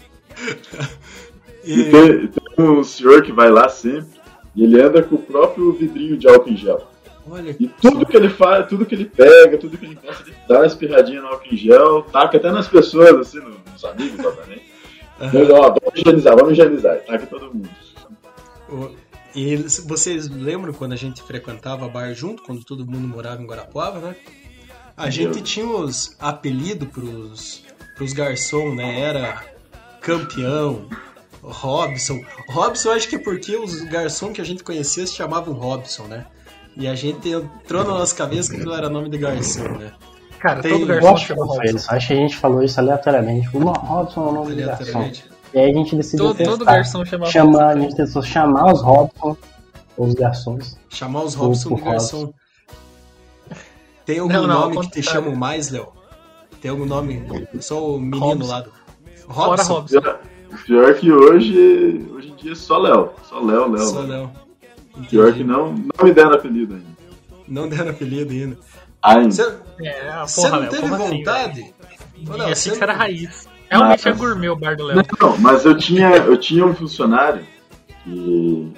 [1.63, 4.21] E tem, tem um senhor que vai lá sempre
[4.56, 6.88] e ele anda com o próprio vidrinho de álcool em gel.
[7.30, 10.36] olha, E tudo que ele faz, tudo que ele pega, tudo que ele encosta, ele
[10.47, 14.71] dá uma espirradinha no álcool em gel, taca até nas pessoas, assim, nos amigos, obviamente.
[15.19, 17.00] Mas, ó, vamos higienizar, vamos higienizar.
[17.06, 17.69] Taca todo mundo.
[19.36, 24.00] e vocês lembram quando a gente frequentava bar junto, quando todo mundo morava em Guarapuava,
[24.00, 24.15] né?
[24.97, 27.63] A gente tinha os apelidos pros,
[27.95, 29.00] pros garçom, né?
[29.00, 29.43] Era
[30.02, 30.88] campeão,
[31.43, 32.21] Robson.
[32.49, 36.25] Robson acho que é porque os garçom que a gente conhecia se chamavam Robson, né?
[36.77, 39.91] E a gente entrou na nossa cabeça que aquilo era nome de garçom, né?
[40.39, 41.91] Cara, Tem- todo garçom acho que chama não Robson.
[41.95, 43.45] Acho que a gente falou isso aleatoriamente.
[43.47, 44.73] Tipo, "Não, Robson é o nome do garçom.
[44.84, 45.32] Aleatoriamente.
[45.54, 46.51] E aí a gente decidiu Todo, testar.
[46.54, 47.82] todo garçom chama chamar, a Robson.
[47.82, 49.38] gente tentou chamar os Robson,
[49.97, 50.77] os garçons.
[50.89, 52.34] Chamar os Robson de garçom.
[54.06, 55.23] Tem algum Não, não, nome que te contrário.
[55.25, 55.88] chama mais, Léo?
[56.62, 57.23] Tem algum nome?
[57.54, 58.47] Eu sou o menino Robson.
[58.49, 58.71] lá do.
[59.27, 59.99] Fora Robson?
[60.65, 63.10] Pior, que hoje, hoje em dia é só Léo.
[63.28, 63.84] Só Léo, Léo.
[63.88, 64.32] Só Léo.
[65.10, 66.88] Pior que não, não me deram apelido ainda.
[67.47, 68.58] Não deram apelido ainda.
[69.02, 69.32] Ainda.
[69.32, 71.74] Você, É, ah, você porra, não Léo, teve assim, vontade?
[72.30, 73.47] achei você que era raiz.
[73.69, 75.02] Realmente é Mas- gourmet o bar do Léo.
[75.19, 77.41] Não, mas eu tinha, eu tinha um funcionário
[78.04, 78.71] que.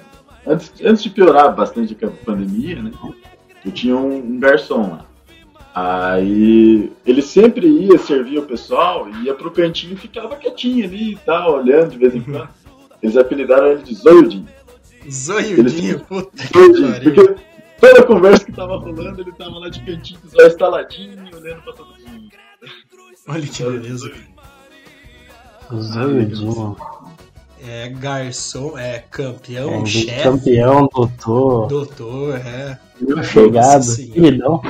[0.46, 2.90] Antes, antes de piorar bastante a pandemia, né?
[3.64, 5.06] Eu tinha um, um garçom lá.
[5.74, 11.16] Aí ele sempre ia servir o pessoal, ia pro cantinho e ficava quietinho ali e
[11.16, 12.48] tal, olhando de vez em quando.
[13.02, 14.46] Eles apelidaram ele de Zoiudinho.
[15.10, 17.36] Zoiudinho, puta Zoiudinho, porque
[17.78, 21.72] toda a conversa que tava rolando, ele tava lá de cantinho, só instaladinho, olhando pra
[21.74, 22.28] todo mundo.
[23.28, 24.10] Olha que beleza.
[25.74, 26.76] Zoiudinho.
[27.66, 32.78] É garçom, é campeão, É, chefe, campeão, doutor, doutor, é.
[33.24, 34.12] chegado, Nossa Senhora.
[34.14, 34.62] queridão.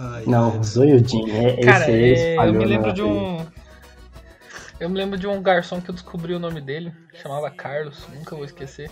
[0.00, 0.62] Ai, Não, ai.
[0.62, 1.34] zoiudinho.
[1.36, 3.44] É, Cara, esse aí é, eu me na lembro de um.
[4.78, 8.36] Eu me lembro de um garçom que eu descobri o nome dele, chamava Carlos, nunca
[8.36, 8.88] vou esquecer.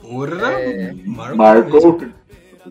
[0.00, 0.92] Porra, É.
[1.04, 1.36] marcou.
[1.36, 2.00] Marcou.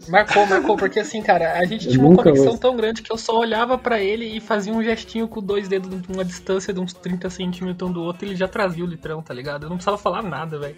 [0.07, 3.11] Marcou, marcou, porque assim, cara, a gente Eu tinha uma conexão vou- tão grande que
[3.11, 6.71] eu só olhava pra ele e fazia um gestinho com dois dedos de uma distância
[6.73, 9.63] de uns 30 centímetros um do outro e ele já trazia o litrão, tá ligado?
[9.63, 10.77] Eu não precisava falar nada, velho.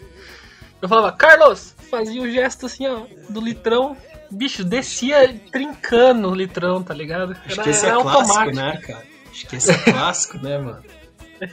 [0.81, 1.75] Eu falava, Carlos!
[1.91, 3.95] Fazia o gesto assim, ó, do litrão.
[4.31, 7.35] Bicho, descia trincando o litrão, tá ligado?
[7.45, 9.03] Acho que esse é clássico, né, cara?
[9.29, 10.83] Acho que esse é clássico, né, mano?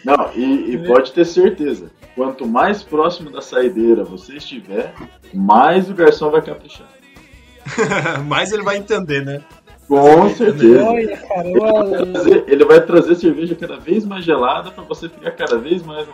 [0.05, 4.95] Não, e, e pode ter certeza, quanto mais próximo da saideira você estiver,
[5.33, 6.89] mais o garçom vai caprichar.
[8.27, 9.43] Mas ele vai entender, né?
[9.87, 10.85] Com certeza.
[10.85, 15.09] Olha, cara, Ele vai, trazer, ele vai trazer cerveja cada vez mais gelada pra você
[15.09, 16.13] ficar cada vez mais no.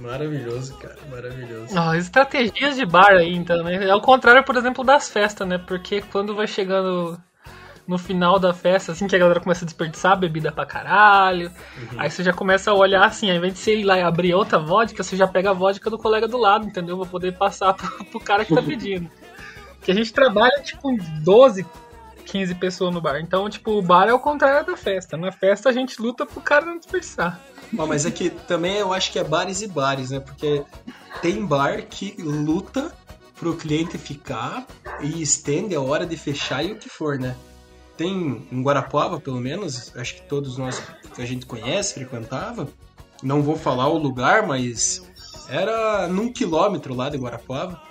[0.00, 1.74] Maravilhoso, cara, maravilhoso.
[1.96, 3.88] Estratégias de bar aí, então, né?
[3.88, 5.58] É o contrário, por exemplo, das festas, né?
[5.58, 7.18] Porque quando vai chegando
[7.86, 11.50] no final da festa, assim, que a galera começa a desperdiçar bebida pra caralho,
[11.96, 14.34] aí você já começa a olhar assim, ao invés de você ir lá e abrir
[14.34, 16.98] outra vodka, você já pega a vodka do colega do lado, entendeu?
[16.98, 19.10] Pra poder passar pro, pro cara que tá pedindo.
[19.80, 21.64] Que a gente trabalha, tipo, em 12,
[22.26, 23.20] 15 pessoas no bar.
[23.20, 25.16] Então, tipo, o bar é o contrário da festa.
[25.16, 27.40] Na festa a gente luta pro cara não desperdiçar.
[27.72, 30.20] Mas é que também eu acho que é bares e bares, né?
[30.20, 30.64] Porque
[31.20, 32.92] tem bar que luta
[33.38, 34.66] pro cliente ficar
[35.00, 37.36] e estende a hora de fechar e o que for, né?
[37.96, 40.80] Tem em Guarapuava, pelo menos, acho que todos nós
[41.14, 42.68] que a gente conhece, frequentava.
[43.22, 45.02] Não vou falar o lugar, mas
[45.48, 47.87] era num quilômetro lá de Guarapuava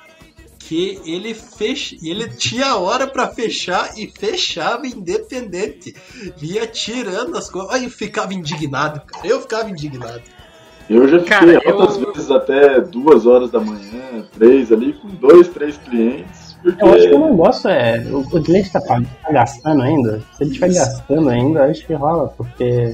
[0.67, 5.95] que ele fecha, ele tinha hora pra fechar e fechava independente.
[6.41, 7.71] Ia tirando as coisas.
[7.73, 9.25] Aí eu ficava indignado, cara.
[9.25, 10.21] Eu ficava indignado.
[10.89, 15.47] Eu já fiquei Cara, eu- vezes até duas horas da manhã, três ali, com dois,
[15.49, 16.57] três clientes.
[16.61, 17.99] Porque Eu acho que o negócio é.
[18.09, 20.21] O, o cliente tá, pag- tá gastando ainda.
[20.35, 22.93] Se ele estiver gastando ainda, acho que rola, porque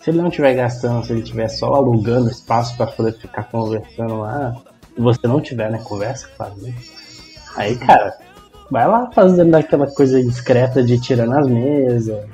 [0.00, 4.20] se ele não estiver gastando, se ele estiver só alugando espaço pra poder ficar conversando
[4.20, 4.54] lá,
[4.96, 6.72] e você não tiver, né, conversa, claro, né?
[7.56, 8.16] Aí, cara,
[8.70, 12.24] vai lá fazendo aquela coisa discreta de tirando as mesas,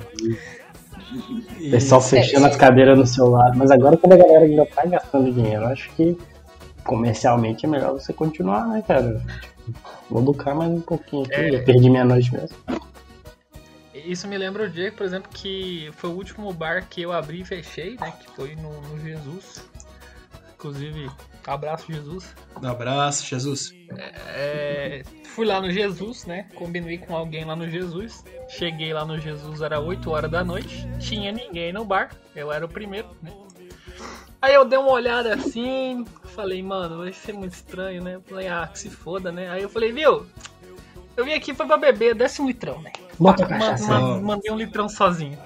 [1.59, 3.57] E- pessoal fechando as cadeiras no seu lado.
[3.57, 6.17] Mas agora, quando a galera ainda tá gastando dinheiro, eu acho que
[6.83, 9.21] comercialmente é melhor você continuar, né, cara?
[10.09, 11.51] Vou lucrar mais um pouquinho aqui, É.
[11.51, 12.57] já perdi minha noite mesmo.
[13.93, 17.41] Isso me lembra o dia, por exemplo, que foi o último bar que eu abri
[17.41, 18.11] e fechei, né?
[18.19, 19.63] Que foi no, no Jesus.
[20.55, 21.09] Inclusive,
[21.47, 22.35] abraço Jesus.
[22.61, 23.73] Um abraço, Jesus.
[24.27, 26.47] É, fui lá no Jesus, né?
[26.55, 28.23] Combinei com alguém lá no Jesus.
[28.47, 30.87] Cheguei lá no Jesus, era 8 horas da noite.
[30.99, 32.11] Tinha ninguém no bar.
[32.35, 33.31] Eu era o primeiro, né?
[34.41, 38.15] Aí eu dei uma olhada assim, falei, mano, vai ser muito estranho, né?
[38.15, 39.49] Eu falei, ah, que se foda, né?
[39.49, 40.25] Aí eu falei, viu?
[41.15, 42.91] Eu vim aqui foi pra beber, desce um litrão, né?
[43.19, 43.99] Bota cachaça.
[44.19, 45.37] mandei um litrão sozinho.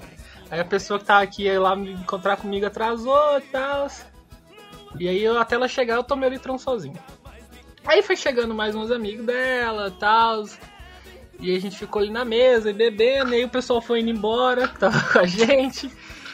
[0.49, 3.87] Aí a pessoa que tava aqui ia lá me encontrar comigo atrasou e tal.
[4.99, 6.97] E aí eu, até ela chegar eu tomei o litrão sozinho.
[7.85, 10.45] Aí foi chegando mais uns amigos dela tal.
[11.39, 14.09] E a gente ficou ali na mesa e bebendo, e aí o pessoal foi indo
[14.09, 15.91] embora, tava com a gente.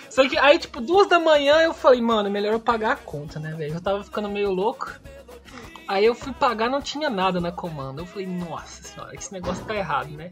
[0.10, 2.96] Só que aí, tipo, duas da manhã eu falei, mano, é melhor eu pagar a
[2.96, 3.76] conta, né, velho?
[3.76, 4.92] Eu tava ficando meio louco.
[5.88, 8.02] Aí eu fui pagar, não tinha nada na comanda.
[8.02, 10.32] Eu falei, nossa senhora, esse negócio tá errado, né?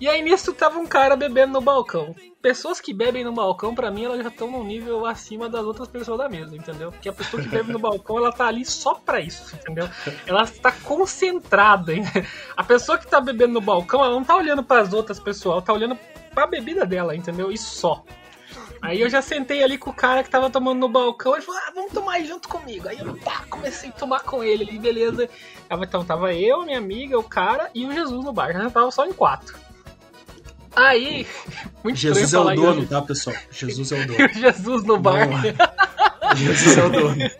[0.00, 2.14] E aí nisso tava um cara bebendo no balcão.
[2.40, 5.86] Pessoas que bebem no balcão, pra mim, elas já estão num nível acima das outras
[5.86, 6.90] pessoas da mesa, entendeu?
[6.90, 9.88] Porque a pessoa que bebe no balcão, ela tá ali só pra isso, entendeu?
[10.26, 11.94] Ela está concentrada.
[11.94, 12.02] Hein?
[12.56, 15.62] A pessoa que tá bebendo no balcão, ela não tá olhando pras outras pessoas, ela
[15.62, 15.96] tá olhando
[16.34, 17.52] pra bebida dela, entendeu?
[17.52, 18.04] E só.
[18.82, 21.60] Aí eu já sentei ali com o cara que tava tomando no balcão, ele falou,
[21.64, 22.88] ah, vamos tomar aí junto comigo.
[22.88, 25.28] Aí eu pá, comecei a tomar com ele ali, beleza.
[25.70, 28.52] Então tava eu, minha amiga, o cara e o Jesus no bar.
[28.52, 29.56] Já tava só em quatro.
[30.74, 31.24] Aí,
[31.84, 32.88] muito Jesus é o dono, isso.
[32.88, 33.36] tá, pessoal?
[33.52, 34.20] Jesus é o dono.
[34.20, 35.28] E o Jesus no bar.
[35.28, 37.16] Não, Jesus é o dono.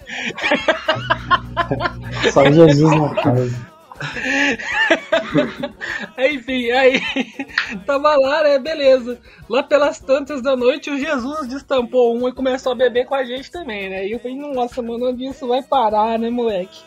[2.33, 3.73] Só Jesus na casa.
[6.19, 7.01] Enfim, aí
[7.87, 8.59] tava lá, né?
[8.59, 9.21] Beleza.
[9.49, 13.25] Lá pelas tantas da noite, o Jesus destampou um e começou a beber com a
[13.25, 14.07] gente também, né?
[14.07, 16.83] E eu falei, nossa, mano, onde isso vai parar, né, moleque?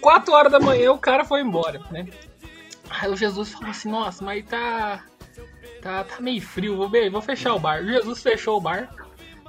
[0.00, 2.06] Quatro horas da manhã o cara foi embora, né?
[2.90, 5.04] Aí o Jesus falou assim, nossa, mas tá.
[5.80, 7.82] Tá, tá meio frio, vou, be- vou fechar o bar.
[7.82, 8.88] O Jesus fechou o bar.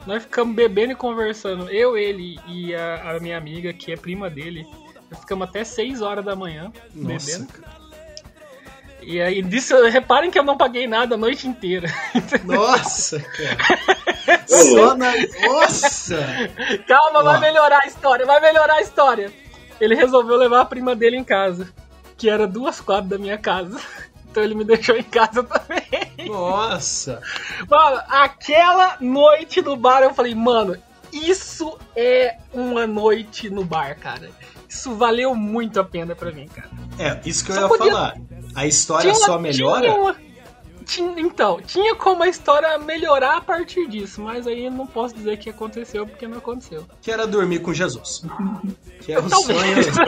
[0.06, 1.70] Nós ficamos bebendo e conversando.
[1.70, 4.68] Eu, ele e a, a minha amiga, que é prima dele.
[5.10, 7.54] Nós ficamos até 6 horas da manhã Nossa, bebendo.
[7.54, 7.85] cara.
[9.06, 11.88] E aí, disso, reparem que eu não paguei nada a noite inteira.
[12.44, 14.40] Nossa, cara.
[14.48, 15.14] Só na.
[15.48, 16.18] Nossa!
[16.88, 19.32] Calma, vai melhorar a história, vai melhorar a história.
[19.80, 21.72] Ele resolveu levar a prima dele em casa,
[22.18, 23.80] que era duas quadras da minha casa.
[24.36, 26.28] Então ele me deixou em casa também.
[26.30, 27.22] Nossa!
[27.70, 30.76] Mano, aquela noite no bar eu falei, mano,
[31.10, 34.30] isso é uma noite no bar, cara.
[34.68, 36.68] Isso valeu muito a pena pra mim, cara.
[37.00, 38.16] É, isso que eu Só ia podia- falar.
[38.56, 39.82] A história Tinha- só melhora?
[39.82, 40.16] tinha uma-
[40.86, 45.16] tinha- então, tinha como a história melhorar a partir disso, mas aí eu não posso
[45.16, 46.86] dizer que aconteceu porque não aconteceu.
[47.02, 48.24] Que era dormir com Jesus.
[49.02, 49.86] Que é o Talvez.
[49.88, 50.08] sonho.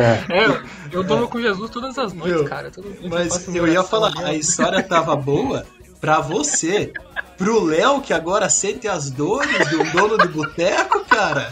[0.00, 2.70] É, É, eu durmo com Jesus todas as noites, cara.
[2.70, 4.24] Todas Mas faço eu ia falar, ó.
[4.26, 5.64] a história tava boa
[6.00, 6.92] pra você.
[7.36, 11.50] Pro Léo, que agora sente as dores do dono de boteco, cara.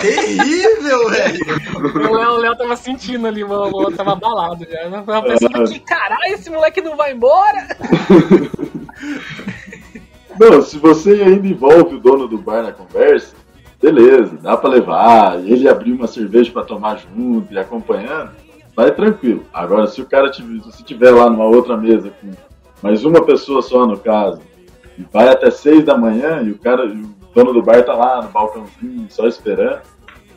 [0.00, 2.10] Terrível, velho.
[2.10, 4.82] O Léo, o Léo tava sentindo ali, mano, o Léo tava abalado já.
[4.82, 7.66] Eu tava pensando que caralho, esse moleque não vai embora.
[10.38, 13.34] Não, se você ainda envolve o dono do bar na conversa,
[13.80, 18.32] beleza, dá pra levar, ele abrir uma cerveja pra tomar junto e acompanhando,
[18.74, 19.44] vai tranquilo.
[19.52, 22.30] Agora, se o cara tiver, se tiver lá numa outra mesa com
[22.82, 24.42] mais uma pessoa só no caso,
[24.98, 27.94] e vai até seis da manhã e o cara, e o dono do bar tá
[27.94, 29.82] lá no balcãozinho só esperando,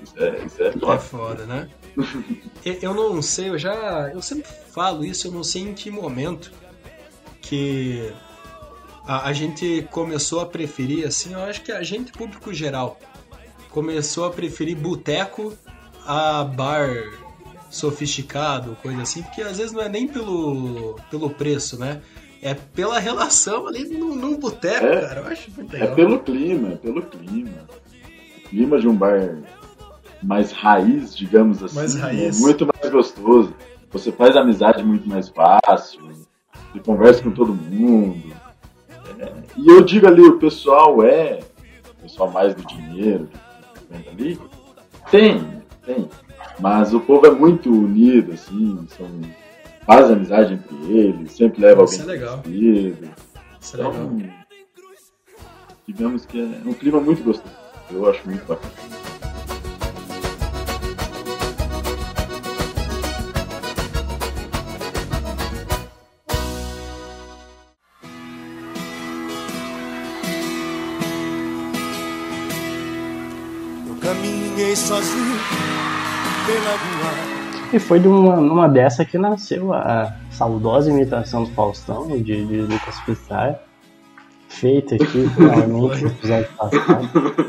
[0.03, 0.99] isso é, isso é É foda.
[0.99, 1.69] foda, né?
[2.65, 4.09] Eu- Eu não sei, eu já.
[4.13, 6.51] Eu sempre falo isso, eu não sei em que momento
[7.41, 8.11] que
[9.07, 12.99] a, a gente começou a preferir, assim, eu acho que a gente, público geral,
[13.69, 15.53] começou a preferir boteco
[16.05, 16.89] a bar
[17.69, 22.01] sofisticado, coisa assim, porque às vezes não é nem pelo, pelo preço, né?
[22.41, 25.01] É pela relação ali num, num boteco, É.
[25.07, 25.21] cara.
[25.21, 25.95] Eu acho muito É legal.
[25.95, 27.67] pelo clima, é pelo clima.
[28.37, 29.37] O clima de um bar
[30.23, 32.37] mais raiz, digamos assim, Mais raiz.
[32.37, 33.53] é muito mais gostoso.
[33.91, 36.01] Você faz amizade muito mais fácil,
[36.71, 38.31] você conversa com todo mundo.
[39.19, 41.39] É, e eu digo ali, o pessoal é,
[41.97, 43.27] o pessoal mais do dinheiro
[44.03, 44.39] que ali,
[45.11, 46.07] tem, tem.
[46.59, 49.07] Mas o povo é muito unido, assim, são,
[49.89, 52.43] faz amizade entre eles, sempre leva Isso alguém é legal.
[52.43, 53.09] conhecido.
[53.59, 53.93] Isso é legal.
[53.95, 54.29] Então,
[55.87, 57.51] digamos que é um clima muito gostoso.
[57.89, 58.71] Eu acho muito bacana.
[73.87, 75.39] Eu caminhei sozinho
[76.45, 77.38] pela rua.
[77.71, 82.61] E foi de uma, numa dessa que nasceu a saudosa imitação do Faustão, de, de
[82.61, 83.59] Lucas Pissar,
[84.47, 87.45] feita aqui finalmente no episódio passado.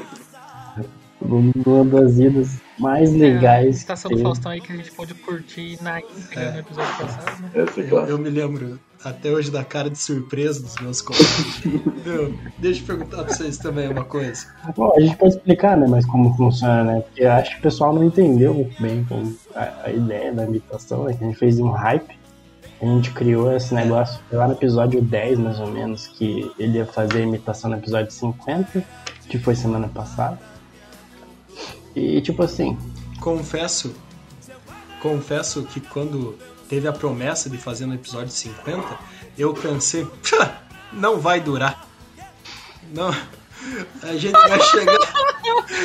[1.21, 4.19] Uma das idas mais legais que Estação do.
[4.19, 7.51] Faustão aí que a gente pode curtir na íntegra no episódio passado, né?
[7.55, 11.63] Essa é Eu, eu me lembro até hoje da cara de surpresa dos meus colegas.
[12.05, 14.47] Meu, deixa eu perguntar pra vocês também uma coisa.
[14.77, 17.01] Bom, a gente pode explicar, né, mas como funciona, né?
[17.01, 21.05] Porque eu acho que o pessoal não entendeu bem como a, a ideia da imitação,
[21.05, 21.15] né?
[21.15, 22.19] Que a gente fez um hype.
[22.81, 26.87] A gente criou esse negócio lá no episódio 10, mais ou menos, que ele ia
[26.87, 28.83] fazer a imitação no episódio 50,
[29.29, 30.39] que foi semana passada.
[31.95, 32.77] E tipo assim,
[33.21, 33.95] Confesso,
[35.03, 36.39] confesso que quando
[36.71, 38.83] teve a promessa de fazer no episódio 50,
[39.37, 41.87] eu pensei, "Pá, não vai durar.
[42.95, 43.15] Não,
[44.03, 44.97] a gente vai chegar.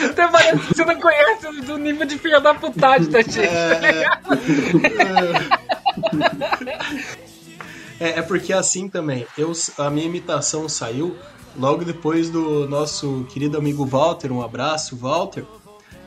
[0.10, 3.42] Até parece que você não conhece do nível de filha da putagem da gente.
[3.42, 4.06] É,
[8.00, 11.18] é, é porque assim também, eu, a minha imitação saiu
[11.58, 15.46] logo depois do nosso querido amigo Walter, um abraço, Walter,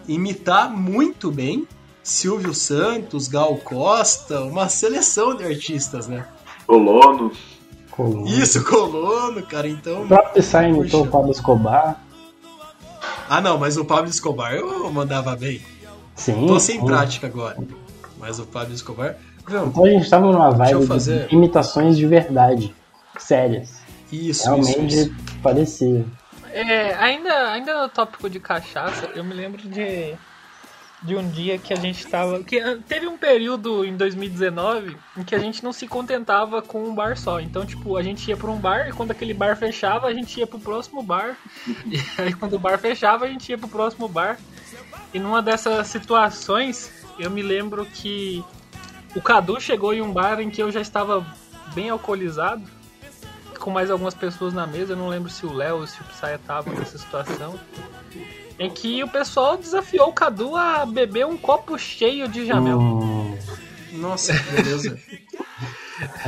[0.09, 1.67] imitar muito bem
[2.03, 6.27] Silvio Santos, Gal Costa, uma seleção de artistas, né?
[6.67, 7.31] Colono.
[7.91, 8.27] Colono.
[8.29, 10.07] Isso, colono, cara, O então.
[10.09, 12.03] próprio Psy imitou o Pablo Escobar.
[13.29, 15.61] Ah, não, mas o Pablo Escobar eu mandava bem.
[16.15, 16.47] Sim.
[16.47, 16.87] Tô sem sim.
[16.87, 17.59] prática agora.
[18.19, 19.17] Mas o Pablo Escobar.
[19.49, 22.75] Não, Então a gente tava numa Deixa eu vibe fazer- de imitações de verdade.
[23.19, 23.79] Sérias.
[24.13, 25.15] isso, isso, Realmente isso.
[25.43, 26.05] parecia.
[26.53, 30.15] É, ainda, ainda no tópico de cachaça, eu me lembro de,
[31.03, 32.43] de um dia que a gente tava.
[32.43, 36.85] Que ah, teve um período em 2019 em que a gente não se contentava com
[36.85, 37.41] um bar só.
[37.41, 40.39] Então, tipo, a gente ia pra um bar e quando aquele bar fechava, a gente
[40.39, 41.37] ia pro próximo bar.
[41.87, 44.39] E aí quando o bar fechava, a gente ia pro próximo bar.
[45.13, 48.45] E numa dessas situações, eu me lembro que
[49.15, 51.27] o Cadu chegou em um bar em que eu já estava
[51.75, 52.78] bem alcoolizado
[53.59, 56.05] com mais algumas pessoas na mesa, eu não lembro se o Léo ou se o
[56.05, 57.59] Psy tava nessa situação.
[58.59, 62.79] Em que o pessoal desafiou o Cadu a beber um copo cheio de jamel.
[62.81, 63.39] Hum,
[63.93, 64.99] Nossa, que beleza.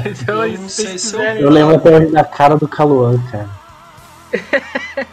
[0.04, 1.42] Então, eu se não sei vocês se eu- quiserem.
[1.42, 3.48] eu lembro até da cara do Caluan, cara.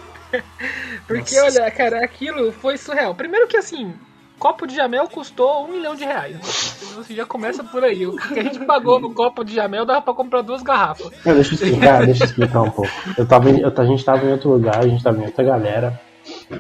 [1.08, 1.62] Porque, Nossa.
[1.62, 3.14] olha, cara, aquilo foi surreal.
[3.16, 3.94] Primeiro que assim,
[4.40, 6.78] copo de jamel custou um milhão de reais.
[6.90, 8.06] Então, assim, já começa por aí.
[8.06, 11.12] O que a gente pagou no copo de jamel dava pra comprar duas garrafas.
[11.26, 12.92] Não, deixa eu explicar, deixa eu explicar um pouco.
[13.18, 15.44] Eu tava, em- eu, a gente tava em outro lugar, a gente tava em outra
[15.44, 16.02] galera.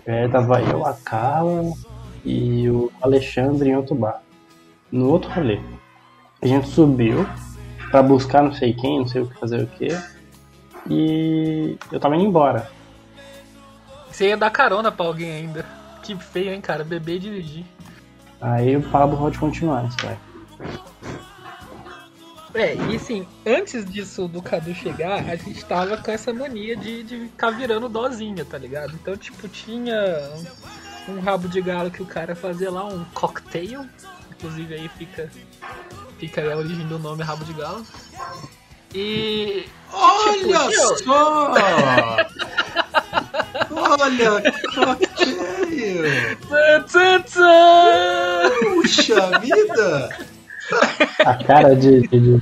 [0.05, 1.71] É, tava eu, a Carla
[2.25, 4.21] e o Alexandre em outro bar.
[4.91, 5.59] No outro rolê.
[6.41, 7.27] A gente subiu
[7.91, 9.87] pra buscar não sei quem, não sei o que fazer o que.
[10.89, 12.69] E eu tava indo embora.
[14.11, 15.65] Você ia dar carona pra alguém ainda.
[16.07, 16.85] Que feio, hein, cara?
[16.85, 17.65] Beber e dirigir.
[18.39, 20.17] Aí o Pablo pode continuar, isso vai.
[22.53, 27.03] É, e assim, antes disso do Cadu chegar, a gente tava com essa mania de,
[27.03, 28.93] de ficar virando dozinha, tá ligado?
[28.93, 30.31] Então, tipo, tinha
[31.09, 33.85] um, um rabo de galo que o cara fazia lá, um cocktail.
[34.31, 35.29] Inclusive aí fica,
[36.17, 37.85] fica aí a origem do nome rabo de galo.
[38.95, 39.65] E.
[39.91, 41.53] Olha Tipo, só!
[43.89, 44.43] Olha,
[47.33, 48.49] tã!
[48.59, 50.09] Puxa vida!
[51.25, 52.41] A cara de, de, de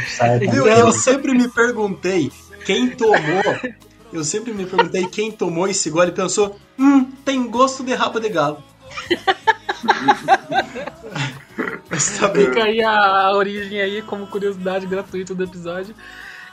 [0.00, 0.56] Psy tá?
[0.56, 2.32] Eu sempre me perguntei
[2.64, 3.42] quem tomou.
[4.12, 8.20] Eu sempre me perguntei quem tomou esse gole e pensou: hum, tem gosto de rabo
[8.20, 8.62] de galo.
[11.90, 12.46] Mas tá bem.
[12.46, 15.94] Fica aí a origem aí como curiosidade gratuita do episódio.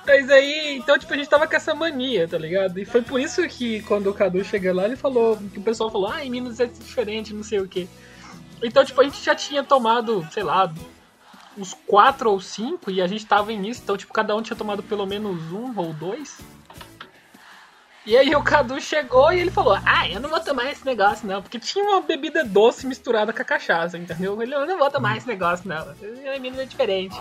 [0.06, 2.80] Mas aí, então, tipo, a gente tava com essa mania, tá ligado?
[2.80, 5.92] E foi por isso que quando o Cadu chega lá, ele falou, que o pessoal
[5.92, 7.88] falou, ah, em Minas é diferente, não sei o quê.
[8.64, 10.72] Então, tipo, a gente já tinha tomado, sei lá,
[11.58, 14.82] uns quatro ou cinco, e a gente tava início, então, tipo, cada um tinha tomado
[14.82, 16.40] pelo menos um ou dois.
[18.10, 21.28] E aí o Cadu chegou e ele falou, ah, eu não vou tomar esse negócio
[21.28, 24.42] não, porque tinha uma bebida doce misturada com a cachaça, entendeu?
[24.42, 25.94] Ele, eu não vou tomar esse negócio não,
[26.26, 27.16] é diferente.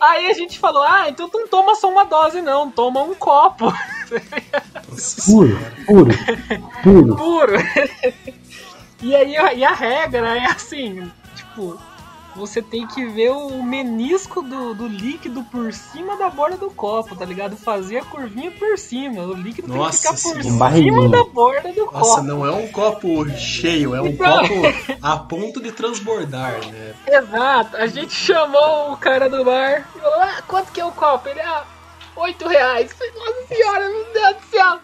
[0.00, 3.14] Aí a gente falou, ah, então tu não toma só uma dose não, toma um
[3.14, 3.70] copo.
[5.26, 6.10] Puro, puro,
[6.82, 7.16] puro.
[7.20, 7.56] puro.
[9.02, 11.78] e aí e a regra é assim, tipo,
[12.36, 17.16] você tem que ver o menisco do, do líquido por cima da borda do copo,
[17.16, 17.56] tá ligado?
[17.56, 19.22] Fazer a curvinha por cima.
[19.22, 22.22] O líquido Nossa tem que ficar por cima da borda do Nossa, copo.
[22.22, 24.38] não é um copo cheio, é um Então.
[24.46, 24.54] copo
[25.02, 26.94] a ponto de transbordar, né?
[27.08, 27.76] Exato.
[27.76, 31.28] A gente chamou o cara do bar e falou, ah, quanto que é o copo?
[31.28, 31.64] Ele, ah,
[32.16, 32.94] 8 reais.
[33.14, 34.78] Nossa senhora, meu Deus do céu.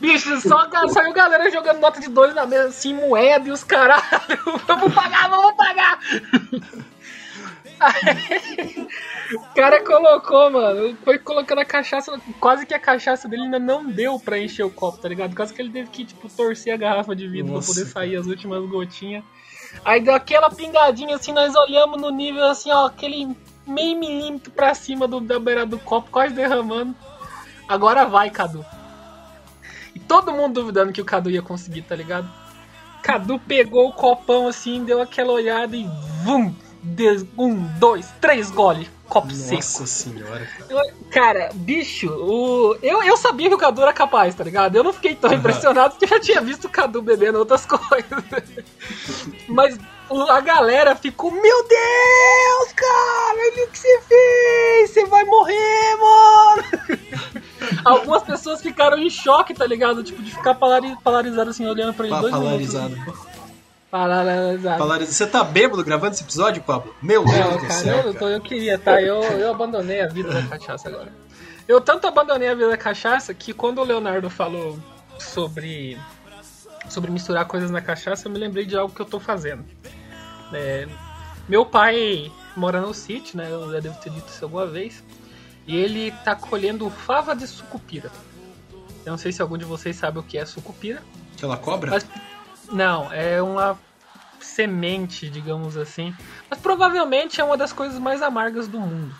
[0.00, 4.02] Bicho, só saiu galera jogando nota de dois na mesa, assim, moeda e os caralho.
[4.66, 5.98] Vamos pagar, vamos pagar.
[7.78, 8.88] Aí,
[9.34, 13.84] o cara colocou, mano, foi colocando a cachaça, quase que a cachaça dele ainda não
[13.84, 15.34] deu pra encher o copo, tá ligado?
[15.34, 18.16] Quase que ele teve que, tipo, torcer a garrafa de vidro Nossa, pra poder sair
[18.16, 19.24] as últimas gotinhas.
[19.84, 24.74] Aí deu aquela pingadinha assim, nós olhamos no nível assim, ó, aquele meio milímetro pra
[24.74, 26.94] cima do, da beira do copo, quase derramando.
[27.68, 28.64] Agora vai, Cadu.
[29.94, 32.30] E todo mundo duvidando que o Cadu ia conseguir, tá ligado?
[33.02, 35.86] Cadu pegou o copão assim, deu aquela olhada e
[36.22, 36.54] vum!
[37.36, 38.88] Um, dois, três gole.
[39.08, 39.54] Copo seco.
[39.54, 40.66] Nossa senhora, cara.
[40.72, 42.76] Eu- Cara, bicho, o...
[42.82, 44.74] eu, eu sabia que o Cadu era capaz, tá ligado?
[44.76, 45.38] Eu não fiquei tão Aham.
[45.38, 48.24] impressionado porque eu já tinha visto o Cadu bebendo outras coisas.
[49.48, 49.78] Mas
[50.28, 56.64] a galera ficou, meu Deus, cara, olha o que você fez, você vai morrer, mano.
[57.84, 60.02] Algumas pessoas ficaram em choque, tá ligado?
[60.02, 62.90] Tipo, de ficar polarizado assim, olhando pra ele dois Polarizado.
[62.90, 63.35] minutos.
[64.04, 64.78] Polarizado.
[64.78, 65.14] Polarizado.
[65.14, 66.94] Você tá bêbado gravando esse episódio, Pablo?
[67.02, 67.96] Meu Deus Não, do cara, céu.
[67.98, 68.26] eu, cara.
[68.32, 69.00] eu queria, tá?
[69.00, 71.12] Eu, eu abandonei a vida da cachaça agora.
[71.66, 74.78] Eu tanto abandonei a vida da cachaça que quando o Leonardo falou
[75.18, 75.98] sobre,
[76.88, 79.64] sobre misturar coisas na cachaça, eu me lembrei de algo que eu tô fazendo.
[80.52, 80.86] É,
[81.48, 83.48] meu pai mora no sítio, né?
[83.50, 85.02] Eu já devo ter dito isso alguma vez.
[85.66, 88.10] E ele tá colhendo fava de sucupira.
[89.04, 91.02] Eu não sei se algum de vocês sabe o que é sucupira.
[91.36, 91.90] Aquela cobra?
[91.90, 92.06] Mas-
[92.72, 93.78] Não, é uma
[94.40, 96.14] semente, digamos assim.
[96.50, 99.14] Mas provavelmente é uma das coisas mais amargas do mundo.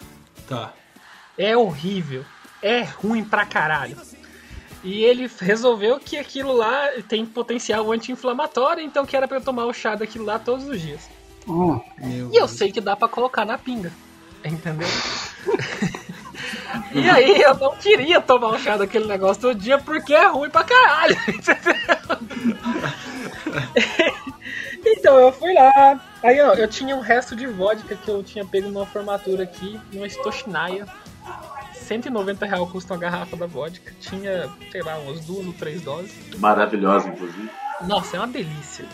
[0.48, 0.72] Tá.
[1.36, 2.24] É horrível.
[2.62, 3.96] É ruim pra caralho.
[4.82, 9.64] E ele resolveu que aquilo lá tem potencial anti-inflamatório, então que era pra eu tomar
[9.66, 11.08] o chá daquilo lá todos os dias.
[11.46, 13.92] Meu E eu sei que dá pra colocar na pinga.
[14.44, 14.86] Entendeu?
[16.94, 20.50] e aí eu não queria tomar o chá daquele negócio todo dia porque é ruim
[20.50, 21.16] pra caralho.
[21.28, 21.74] Entendeu?
[24.86, 26.00] então eu fui lá.
[26.22, 29.80] Aí ó, eu tinha um resto de vodka que eu tinha pego numa formatura aqui,
[29.92, 30.86] numa Stochnaya.
[31.74, 33.92] 190 real custa uma garrafa da vodka.
[34.00, 36.12] Tinha, sei lá, umas duas ou três doses.
[36.38, 37.50] Maravilhosa, inclusive.
[37.82, 38.84] Nossa, é uma delícia.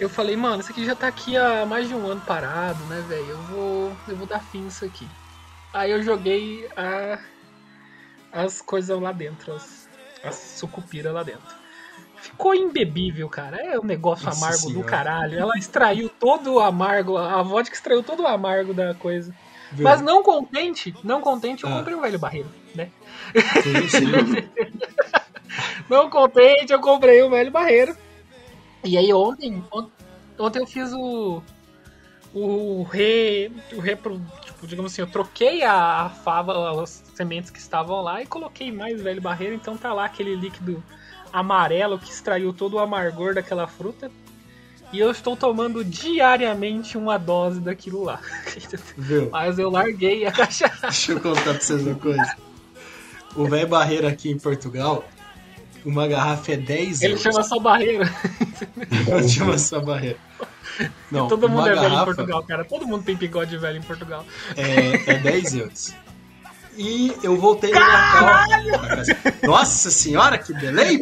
[0.00, 3.04] Eu falei, mano, isso aqui já tá aqui há mais de um ano parado, né,
[3.08, 3.30] velho?
[3.30, 5.08] Eu vou, eu vou dar fim nisso aqui.
[5.72, 7.18] Aí eu joguei a,
[8.32, 9.88] as coisas lá dentro, as,
[10.22, 11.57] as sucupira lá dentro.
[12.20, 13.56] Ficou imbebível, cara.
[13.56, 14.86] É um negócio Nossa amargo do Senhora.
[14.86, 15.38] caralho.
[15.38, 19.34] Ela extraiu todo o amargo, a vodka extraiu todo o amargo da coisa.
[19.72, 19.84] Viu?
[19.84, 21.76] Mas não contente, não contente, eu Ah.
[21.78, 22.90] comprei o velho barreiro, né?
[23.62, 24.06] Sim, sim.
[25.88, 27.96] Não contente, eu comprei o velho barreiro.
[28.84, 29.88] E aí ontem, on-
[30.38, 31.42] ontem eu fiz o
[32.34, 37.58] o re, o repro, tipo, digamos assim, eu troquei a, a fava, as sementes que
[37.58, 40.84] estavam lá e coloquei mais velho barreiro, então tá lá aquele líquido
[41.38, 44.10] amarelo que extraiu todo o amargor daquela fruta.
[44.92, 48.20] E eu estou tomando diariamente uma dose daquilo lá.
[48.96, 49.28] Viu?
[49.30, 50.80] Mas eu larguei a cachaça.
[50.88, 52.36] Deixa eu contar pra vocês uma coisa.
[53.36, 55.04] O velho Barreira aqui em Portugal,
[55.84, 57.22] uma garrafa é 10 Ele euros.
[57.22, 58.04] chama só barreiro.
[59.06, 60.16] Ele chama só Barreira.
[61.10, 62.64] Não, Todo mundo é velho em garrafa Portugal, cara.
[62.64, 64.24] Todo mundo tem bigode velho em Portugal.
[64.56, 65.94] é, é 10 euros.
[66.78, 68.46] E eu voltei no Natal.
[68.70, 69.16] pra casa.
[69.42, 71.00] Nossa senhora, que delay!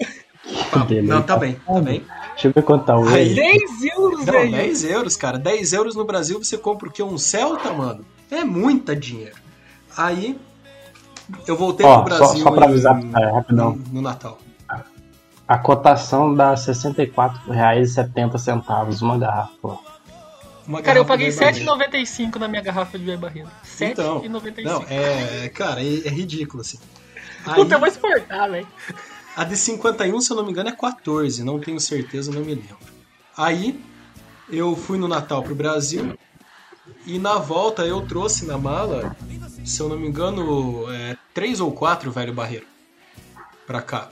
[0.86, 1.02] Delay.
[1.02, 2.04] Não, tá bem, tá bem.
[2.32, 3.34] Deixa eu ver quanto tá o Aí- hoje.
[3.34, 4.50] 10 euros, Não, velho.
[4.52, 5.38] 10 euros, cara.
[5.38, 7.02] 10 euros no Brasil você compra o quê?
[7.02, 8.04] Um Celta, mano?
[8.30, 9.34] É muita dinheiro.
[9.96, 10.38] Aí,
[11.46, 13.76] eu voltei Ó, pro só- Brasil só pra avisar, em- é, rapidão.
[13.76, 14.38] no, no Natal.
[15.48, 19.78] A cotação dá R$ 64,70 uma garrafa.
[20.66, 21.64] Uma Cara, eu paguei de barreira.
[21.64, 23.48] 7,95 na minha garrafa de barreiro.
[23.80, 24.64] Então, 7,95.
[24.64, 26.78] Não, é, cara, é, é ridículo, assim.
[27.46, 28.66] Aí, Puta, eu vou exportar, velho.
[29.36, 32.54] A de 51, se eu não me engano, é 14, não tenho certeza, não me
[32.54, 32.76] lembro.
[33.36, 33.78] Aí,
[34.50, 36.18] eu fui no Natal pro Brasil
[37.04, 39.14] e na volta eu trouxe na mala,
[39.64, 42.66] se eu não me engano, é, três ou quatro velho barreiro
[43.66, 44.10] pra cá.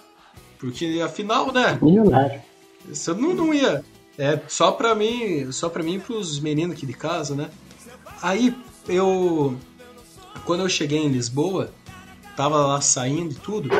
[0.58, 2.42] Porque afinal, né, Milionário.
[2.90, 3.84] isso eu não, não ia.
[4.16, 7.50] É só pra mim, só pra mim e pros meninos aqui de casa, né?
[8.22, 8.56] Aí
[8.88, 9.56] eu
[10.44, 11.70] quando eu cheguei em Lisboa,
[12.36, 13.70] tava lá saindo e tudo,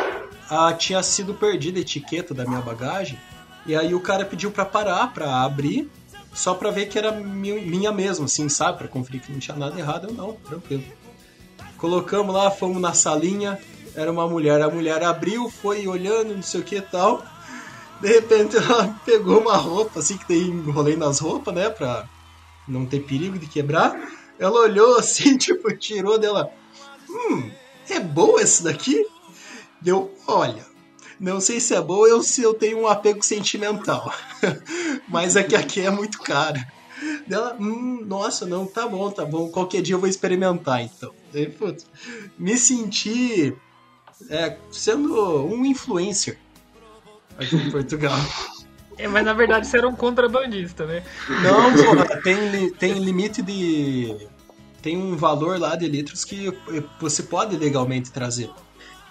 [0.51, 3.19] ah, tinha sido perdida a etiqueta da minha bagagem,
[3.67, 5.91] e aí o cara pediu pra parar, pra abrir,
[6.33, 8.79] só pra ver que era mi- minha mesmo, assim, sabe?
[8.79, 10.85] Pra conferir que não tinha nada errado, eu não, tranquilo.
[11.79, 13.59] Colocamos lá, fomos na salinha,
[13.95, 17.23] era uma mulher, a mulher abriu, foi olhando, não sei o que e tal.
[18.01, 22.05] De repente ela pegou uma roupa, assim, que tem enrolei nas roupas, né, pra
[22.67, 23.95] não ter perigo de quebrar.
[24.39, 26.49] Ela olhou assim, tipo, tirou dela.
[27.09, 27.51] Hum,
[27.89, 29.07] é boa esse daqui?
[29.85, 30.65] Deu, olha,
[31.21, 34.11] não sei se é boa ou se eu tenho um apego sentimental.
[35.07, 36.59] Mas é que aqui é muito caro.
[37.27, 39.51] Dela, hum, nossa, não, tá bom, tá bom.
[39.51, 41.13] Qualquer dia eu vou experimentar, então.
[41.31, 41.87] Daí, putz,
[42.39, 43.55] me senti
[44.31, 46.39] é, sendo um influencer
[47.39, 48.17] aqui em Portugal.
[48.97, 51.03] É, mas na verdade você era um contrabandista, né?
[51.29, 54.29] Não, porra, tem, tem limite de.
[54.81, 56.57] Tem um valor lá de litros que
[57.01, 58.49] você pode legalmente trazer.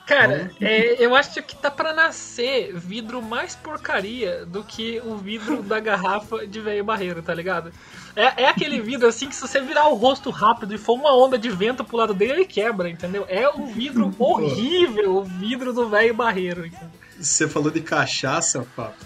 [0.05, 5.63] Cara, é, eu acho que tá pra nascer vidro mais porcaria do que o vidro
[5.63, 7.71] da garrafa de velho barreiro, tá ligado?
[8.13, 11.15] É, é aquele vidro assim que se você virar o rosto rápido e for uma
[11.15, 13.25] onda de vento pro lado dele, ele quebra, entendeu?
[13.29, 16.65] É um vidro horrível, o vidro do velho barreiro.
[16.65, 16.89] entendeu?
[17.17, 19.05] Você falou de cachaça, papo.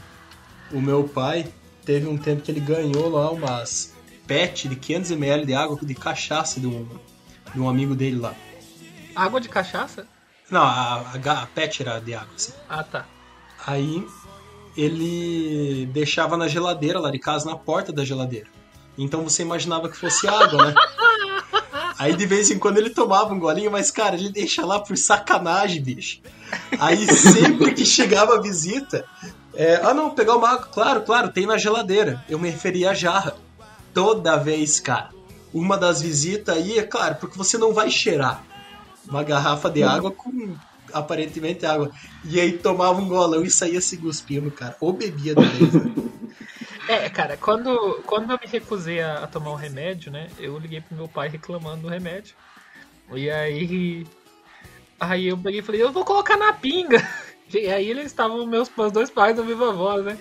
[0.72, 1.48] O meu pai
[1.86, 3.96] teve um tempo que ele ganhou lá umas
[4.26, 6.88] pet de 500ml de água de cachaça de um,
[7.54, 8.34] de um amigo dele lá.
[9.16, 10.08] Água de cachaça?
[10.50, 12.54] Não, a, a, a pet era de água, assim.
[12.70, 13.06] Ah, tá.
[13.66, 14.06] Aí
[14.76, 18.48] ele deixava na geladeira lá de casa, na porta da geladeira.
[18.98, 20.76] Então você imaginava que fosse água, né?
[22.00, 24.96] Aí de vez em quando ele tomava um golinho, mas cara, ele deixa lá por
[24.96, 26.20] sacanagem, bicho.
[26.80, 29.04] Aí sempre que chegava a visita,
[29.56, 32.24] é, ah não, pegar uma água, claro, claro, tem na geladeira.
[32.30, 33.36] Eu me referia à jarra.
[33.94, 35.10] Toda vez, cara.
[35.52, 38.44] Uma das visitas aí, é claro, porque você não vai cheirar.
[39.10, 40.56] Uma garrafa de água com
[40.94, 41.92] aparentemente água.
[42.24, 44.76] E aí tomava um golão e saía se cuspindo, cara.
[44.80, 45.92] Ou bebia de vez, né?
[46.90, 50.30] É, cara, quando, quando eu me recusei a, a tomar o remédio, né?
[50.40, 52.34] Eu liguei pro meu pai reclamando do remédio.
[53.14, 54.08] E aí.
[54.98, 57.06] Aí eu peguei e falei, eu vou colocar na pinga.
[57.54, 60.18] E aí eles estavam, meus, meus dois pais da viva voz, né?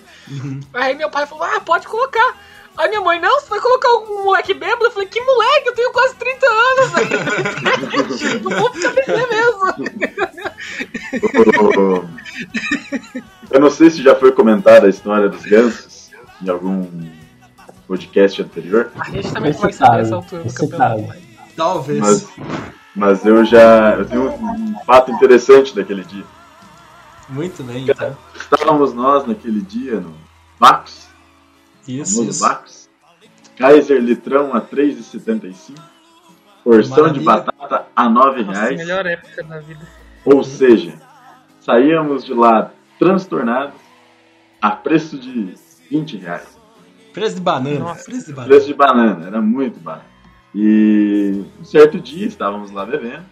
[0.73, 2.37] Aí meu pai falou, ah, pode colocar.
[2.77, 4.85] Aí minha mãe, não, você vai colocar um moleque bêbado?
[4.85, 5.69] Eu falei, que moleque?
[5.69, 7.09] Eu tenho quase 30 anos, velho.
[8.49, 9.73] Não vou ficar mesmo.
[13.49, 16.11] Eu não sei se já foi comentada a história dos gansos
[16.41, 16.85] em algum
[17.87, 21.13] podcast anterior, A gente também vai saber essa altura do campeonato.
[21.55, 21.99] Talvez.
[21.99, 22.27] mas,
[22.95, 26.23] mas eu já eu tenho um fato interessante daquele dia.
[27.29, 28.15] Muito bem, então.
[28.35, 30.13] Estávamos nós naquele dia no
[30.59, 31.06] Bacos,
[31.87, 32.89] Isso, famoso.
[33.57, 35.79] Kaiser litrão a 3,75.
[36.63, 38.77] Porção de batata a 9 Nossa, reais.
[38.77, 39.87] melhor época da vida.
[40.25, 40.93] Ou seja,
[41.61, 43.79] saíamos de lá transtornados
[44.61, 45.55] a preço de
[45.89, 46.57] 20 reais.
[47.13, 47.79] Preço de banana.
[47.79, 48.03] Nossa.
[48.03, 48.47] Preço de banana.
[48.49, 50.05] Preço de banana, era muito barato.
[50.53, 53.25] E um certo dia estávamos lá bebendo,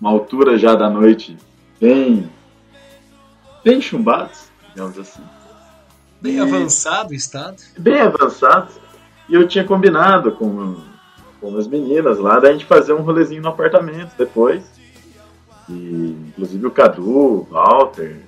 [0.00, 1.36] uma altura já da noite
[1.80, 2.30] bem,
[3.64, 5.22] bem chumbados, digamos assim,
[6.22, 7.56] Bem avançado o estado.
[7.76, 8.76] bem avançados.
[9.28, 10.76] E eu tinha combinado com,
[11.40, 14.62] com as meninas lá da gente fazer um rolezinho no apartamento depois.
[15.68, 18.20] E inclusive o Cadu, o Walter,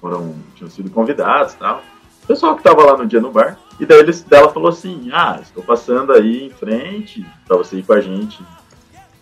[0.00, 1.84] foram, tinham sido convidados e tal.
[2.24, 3.56] O pessoal que tava lá no dia no bar.
[3.78, 7.84] E daí eles, dela falou assim, ah, estou passando aí em frente pra você ir
[7.84, 8.42] com a gente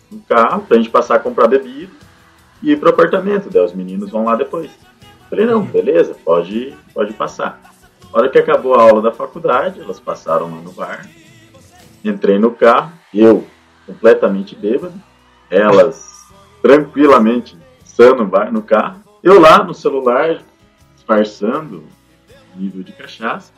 [0.09, 1.93] no carro, pra gente passar a comprar bebida
[2.63, 3.51] e ir pro apartamento.
[3.51, 4.71] Daí os meninos vão lá depois.
[5.29, 7.61] Falei, não, beleza, pode, pode passar.
[8.15, 11.05] A hora que acabou a aula da faculdade, elas passaram lá no bar.
[12.01, 13.45] Entrei no carro, eu
[13.85, 14.93] completamente bêbado,
[15.49, 16.23] elas
[16.61, 19.01] tranquilamente sã no bar, no carro.
[19.21, 20.39] Eu lá no celular,
[20.95, 21.83] disfarçando
[22.55, 23.51] nível de cachaça.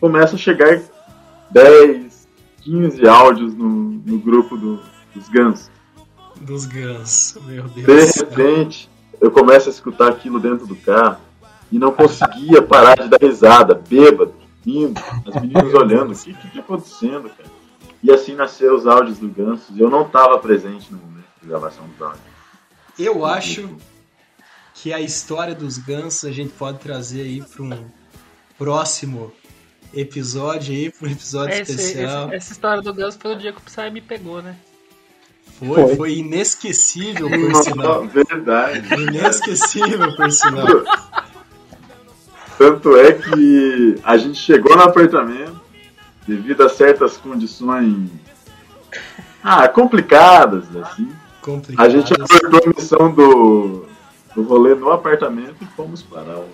[0.00, 0.80] Começa a chegar
[1.50, 2.26] 10,
[2.62, 4.80] 15 áudios no, no grupo do-
[5.14, 5.70] dos gansos.
[6.40, 7.42] Dos gansos.
[7.44, 7.86] Meu Deus.
[8.14, 8.88] De repente,
[9.20, 11.18] eu começo a escutar aquilo dentro do carro
[11.72, 16.48] e não conseguia parar de dar risada, bêbado, rindo, as meninas olhando, o que que
[16.54, 17.50] tá acontecendo, cara?
[18.02, 21.48] E assim nasceram os áudios do Gansos, e eu não estava presente no momento de
[21.48, 22.22] gravação dos áudios.
[22.98, 23.68] Eu acho
[24.74, 27.84] que a história dos gansos a gente pode trazer aí para um
[28.58, 29.32] próximo
[29.94, 32.26] episódio aí, para um episódio Esse- especial.
[32.28, 34.56] esse- essa história do Gus foi o dia que o Psy me pegou, né?
[35.58, 35.96] Foi, Foi.
[35.96, 38.06] foi inesquecível, por sinal.
[38.08, 38.94] Verdade.
[38.94, 40.66] Inesquecível, por sinal.
[42.62, 45.60] Tanto é que a gente chegou no apartamento,
[46.28, 48.08] devido a certas condições
[49.42, 51.10] ah, complicadas, assim.
[51.40, 51.84] Complicado.
[51.84, 53.86] A gente abortou a missão do,
[54.32, 56.46] do rolê no apartamento e fomos para o.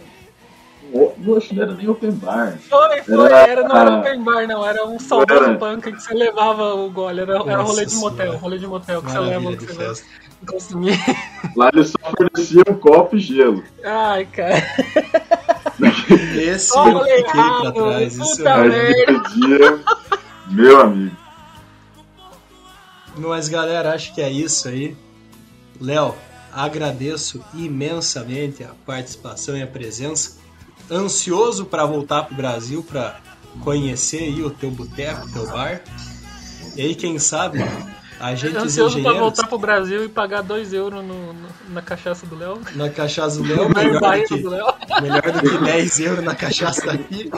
[0.94, 2.56] o- Não acho que não era nem open bar.
[2.70, 5.59] Foi, foi, Era- era, não era open bar, não, era um saudoso Era.
[5.59, 9.11] panca que você levava o gole, era, era rolê de motel, rolê de motel que
[9.11, 10.06] você leva Maravilha o de que você festa.
[10.46, 10.98] consumir.
[11.54, 13.62] Lá eles só forneciam um copo e gelo.
[13.84, 14.56] Ai, cara.
[16.36, 18.16] Esse eu fiquei pra trás.
[18.16, 19.78] Isso é...
[20.50, 21.16] Meu amigo.
[23.16, 24.96] Mas galera, acho que é isso aí.
[25.80, 26.14] Léo,
[26.52, 30.38] agradeço imensamente a participação e a presença.
[30.90, 33.20] Ansioso para voltar pro Brasil para
[33.62, 35.82] conhecer aí o teu boteco, o teu bar.
[36.76, 37.59] E aí, quem sabe,
[38.20, 41.48] a gente os Ansioso pra engenheiros voltar pro Brasil e pagar 2 euros no, no-
[41.70, 42.60] na cachaça do Léo.
[42.74, 44.66] na cachaça do Léo, melhor do que do Léo.
[45.02, 47.30] Melhor do que 10 euros na cachaça daqui.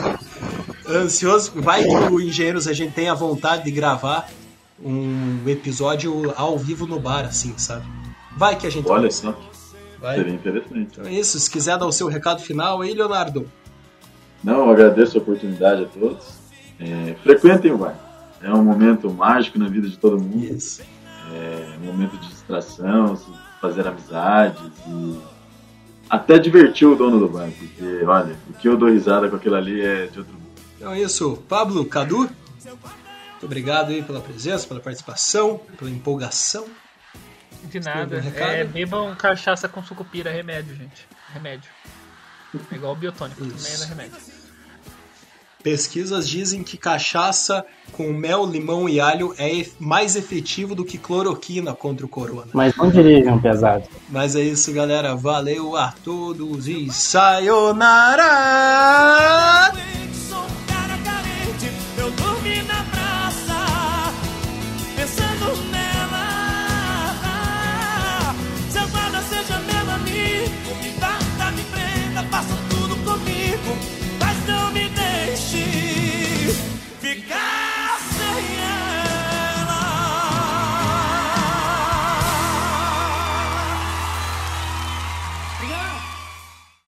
[0.89, 1.53] Ansioso.
[1.57, 4.29] Vai que o Engenheiros a gente tem a vontade de gravar
[4.83, 7.85] um episódio ao vivo no bar, assim, sabe?
[8.37, 9.37] Vai que a gente Olha só,
[10.01, 10.17] Vai.
[10.17, 10.79] seria interessante.
[10.93, 11.39] Então é isso.
[11.39, 13.47] Se quiser dar o seu recado final aí, Leonardo.
[14.43, 16.25] Não, eu agradeço a oportunidade a todos.
[16.81, 17.95] É, frequentem o bar.
[18.43, 20.45] É um momento mágico na vida de todo mundo.
[20.45, 20.83] Isso.
[21.33, 23.21] É um momento de distração,
[23.61, 25.21] fazer amizades e
[26.09, 27.51] até divertir o dono do bar.
[27.57, 30.51] Porque, olha, o que eu dou risada com aquilo ali é de outro mundo.
[30.77, 31.37] Então é isso.
[31.49, 32.19] Pablo, Cadu.
[32.21, 36.67] Muito obrigado aí pela presença, pela participação, pela empolgação.
[37.65, 38.17] De nada.
[38.37, 41.07] É, bebam cachaça com sucupira, é remédio, gente.
[41.33, 41.71] Remédio.
[42.71, 44.40] É igual biotônico, também é remédio.
[45.63, 51.75] Pesquisas dizem que cachaça com mel, limão e alho é mais efetivo do que cloroquina
[51.75, 52.49] contra o corona.
[52.53, 53.85] Mas não dirijam pesado.
[54.09, 55.15] Mas é isso, galera.
[55.15, 58.31] Valeu a todos e sayonara!